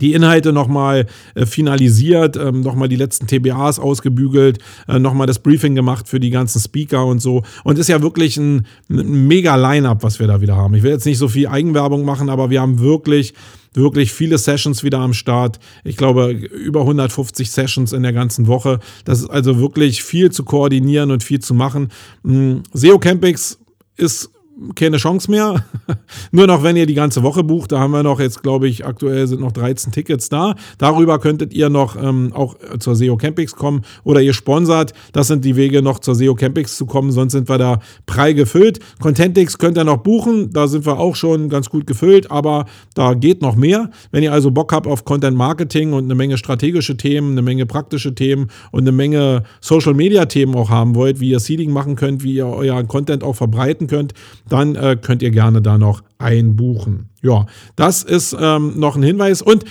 [0.00, 5.74] die Inhalte nochmal äh, finalisiert, ähm, nochmal die letzten TBAs ausgebügelt, äh, nochmal das Briefing
[5.74, 7.42] gemacht für die ganzen Speaker und so.
[7.64, 10.74] Und ist ja wirklich ein, ein mega Line-up, was wir da wieder haben.
[10.74, 13.34] Ich will jetzt nicht so viel Eigenwerbung machen, aber wir haben wirklich,
[13.74, 15.58] wirklich viele Sessions wieder am Start.
[15.84, 18.80] Ich glaube, über 150 Sessions in der ganzen Woche.
[19.04, 21.88] Das ist also wirklich viel zu koordinieren und viel zu machen.
[22.22, 23.58] Mm, SEO Campix
[23.96, 24.30] ist
[24.74, 25.64] keine Chance mehr.
[26.32, 27.72] Nur noch, wenn ihr die ganze Woche bucht.
[27.72, 30.54] Da haben wir noch jetzt, glaube ich, aktuell sind noch 13 Tickets da.
[30.78, 34.92] Darüber könntet ihr noch ähm, auch zur SEO Campix kommen oder ihr sponsert.
[35.12, 37.12] Das sind die Wege, noch zur SEO Campix zu kommen.
[37.12, 38.80] Sonst sind wir da prall gefüllt.
[39.00, 40.52] Contentix könnt ihr noch buchen.
[40.52, 43.90] Da sind wir auch schon ganz gut gefüllt, aber da geht noch mehr.
[44.10, 47.66] Wenn ihr also Bock habt auf Content Marketing und eine Menge strategische Themen, eine Menge
[47.66, 51.96] praktische Themen und eine Menge Social Media Themen auch haben wollt, wie ihr Seeding machen
[51.96, 54.14] könnt, wie ihr euren Content auch verbreiten könnt,
[54.52, 57.08] dann äh, könnt ihr gerne da noch einbuchen.
[57.22, 57.46] Ja,
[57.76, 59.42] das ist ähm, noch ein Hinweis.
[59.42, 59.64] Und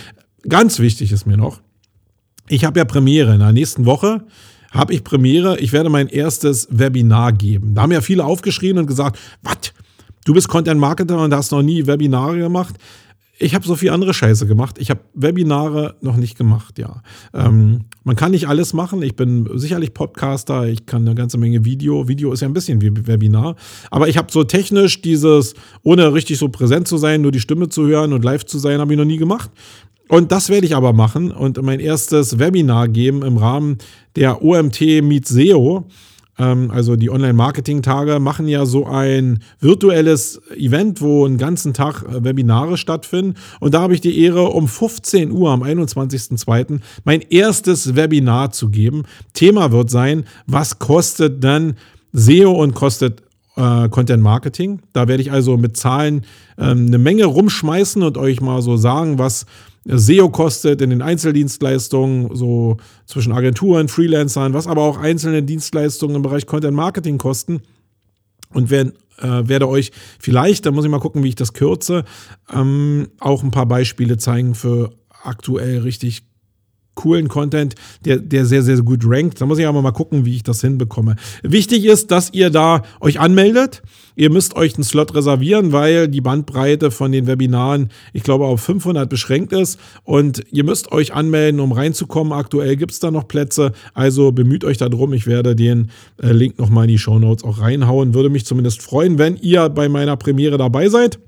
[0.48, 1.62] ganz wichtig ist mir noch,
[2.50, 4.24] ich habe ja Premiere in der nächsten Woche.
[4.72, 5.60] Habe ich Premiere.
[5.60, 7.76] Ich werde mein erstes Webinar geben.
[7.76, 9.74] Da haben ja viele aufgeschrien und gesagt, was?
[10.26, 12.76] Du bist Content Marketer und hast noch nie Webinare gemacht.
[13.40, 14.78] Ich habe so viel andere Scheiße gemacht.
[14.80, 17.04] Ich habe Webinare noch nicht gemacht, ja.
[17.34, 19.04] Ähm, man kann nicht alles machen.
[19.04, 22.08] Ich bin sicherlich Podcaster, ich kann eine ganze Menge Video.
[22.08, 23.56] Video ist ja ein bisschen wie Webinar.
[23.92, 27.70] Aber ich habe so technisch dieses, ohne richtig so präsent zu sein, nur die Stimme
[27.70, 29.52] zu hören und live zu sein, habe ich noch nie gemacht.
[30.08, 33.78] Und das werde ich aber machen und mein erstes Webinar geben im Rahmen
[34.16, 35.86] der OMT Meet SEO.
[36.38, 42.24] Ähm, also die Online-Marketing-Tage machen ja so ein virtuelles Event, wo einen ganzen Tag äh,
[42.24, 43.36] Webinare stattfinden.
[43.60, 46.80] Und da habe ich die Ehre, um 15 Uhr am 21.02.
[47.04, 49.04] mein erstes Webinar zu geben.
[49.34, 51.76] Thema wird sein, was kostet dann
[52.14, 53.24] SEO und kostet
[53.56, 54.82] äh, Content Marketing.
[54.94, 56.26] Da werde ich also mit Zahlen
[56.58, 59.46] ähm, eine Menge rumschmeißen und euch mal so sagen, was
[59.90, 66.22] SEO kostet in den Einzeldienstleistungen, so zwischen Agenturen, Freelancern, was aber auch einzelne Dienstleistungen im
[66.22, 67.62] Bereich Content Marketing kosten.
[68.54, 72.06] Und werden, äh, werde euch vielleicht, da muss ich mal gucken, wie ich das kürze,
[72.54, 76.24] ähm, auch ein paar Beispiele zeigen für aktuell richtig
[76.98, 79.40] coolen Content, der, der sehr, sehr gut rankt.
[79.40, 81.16] Da muss ich aber mal gucken, wie ich das hinbekomme.
[81.44, 83.82] Wichtig ist, dass ihr da euch anmeldet.
[84.16, 88.62] Ihr müsst euch einen Slot reservieren, weil die Bandbreite von den Webinaren, ich glaube, auf
[88.62, 89.80] 500 beschränkt ist.
[90.04, 92.34] Und ihr müsst euch anmelden, um reinzukommen.
[92.34, 93.74] Aktuell gibt es da noch Plätze.
[93.94, 95.14] Also bemüht euch darum.
[95.14, 95.92] Ich werde den
[96.22, 98.16] äh, Link nochmal in die Show Notes auch reinhauen.
[98.16, 101.20] Würde mich zumindest freuen, wenn ihr bei meiner Premiere dabei seid.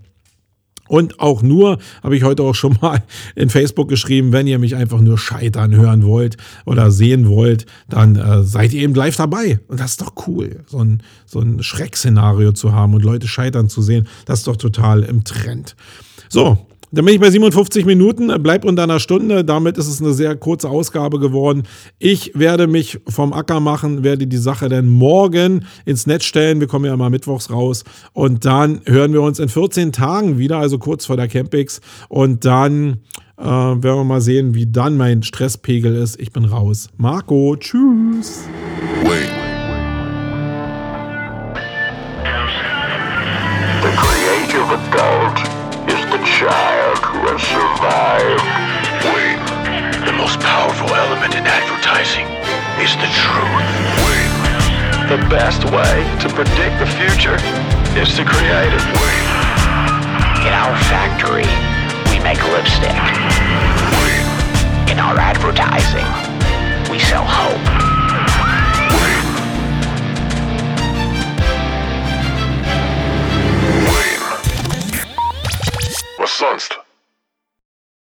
[0.89, 3.03] Und auch nur, habe ich heute auch schon mal
[3.35, 6.35] in Facebook geschrieben, wenn ihr mich einfach nur scheitern hören wollt
[6.65, 9.59] oder sehen wollt, dann äh, seid ihr eben live dabei.
[9.67, 13.69] Und das ist doch cool, so ein, so ein Schreckszenario zu haben und Leute scheitern
[13.69, 14.07] zu sehen.
[14.25, 15.75] Das ist doch total im Trend.
[16.27, 16.57] So,
[16.91, 19.45] dann bin ich bei 57 Minuten, bleibt unter einer Stunde.
[19.45, 21.63] Damit ist es eine sehr kurze Ausgabe geworden.
[21.99, 26.59] Ich werde mich vom Acker machen, werde die Sache dann morgen ins Netz stellen.
[26.59, 27.83] Wir kommen ja mal mittwochs raus.
[28.13, 31.79] Und dann hören wir uns in 14 Tagen wieder, also kurz vor der Campix.
[32.07, 33.01] Und dann
[33.37, 36.19] äh, werden wir mal sehen, wie dann mein Stresspegel ist.
[36.19, 36.89] Ich bin raus.
[36.97, 38.45] Marco, tschüss.
[39.03, 39.48] Wait.
[47.47, 48.39] survive.
[49.15, 49.39] Wait.
[50.03, 52.27] The most powerful element in advertising
[52.83, 53.69] is the truth.
[54.03, 54.31] Wait.
[55.07, 57.39] The best way to predict the future
[57.95, 58.85] is to create it.
[58.99, 59.25] Wait.
[60.43, 61.47] In our factory,
[62.11, 62.99] we make lipstick.
[64.03, 64.91] Wait.
[64.91, 66.07] In our advertising,
[66.91, 67.89] we sell hope.
[76.39, 76.88] sonst?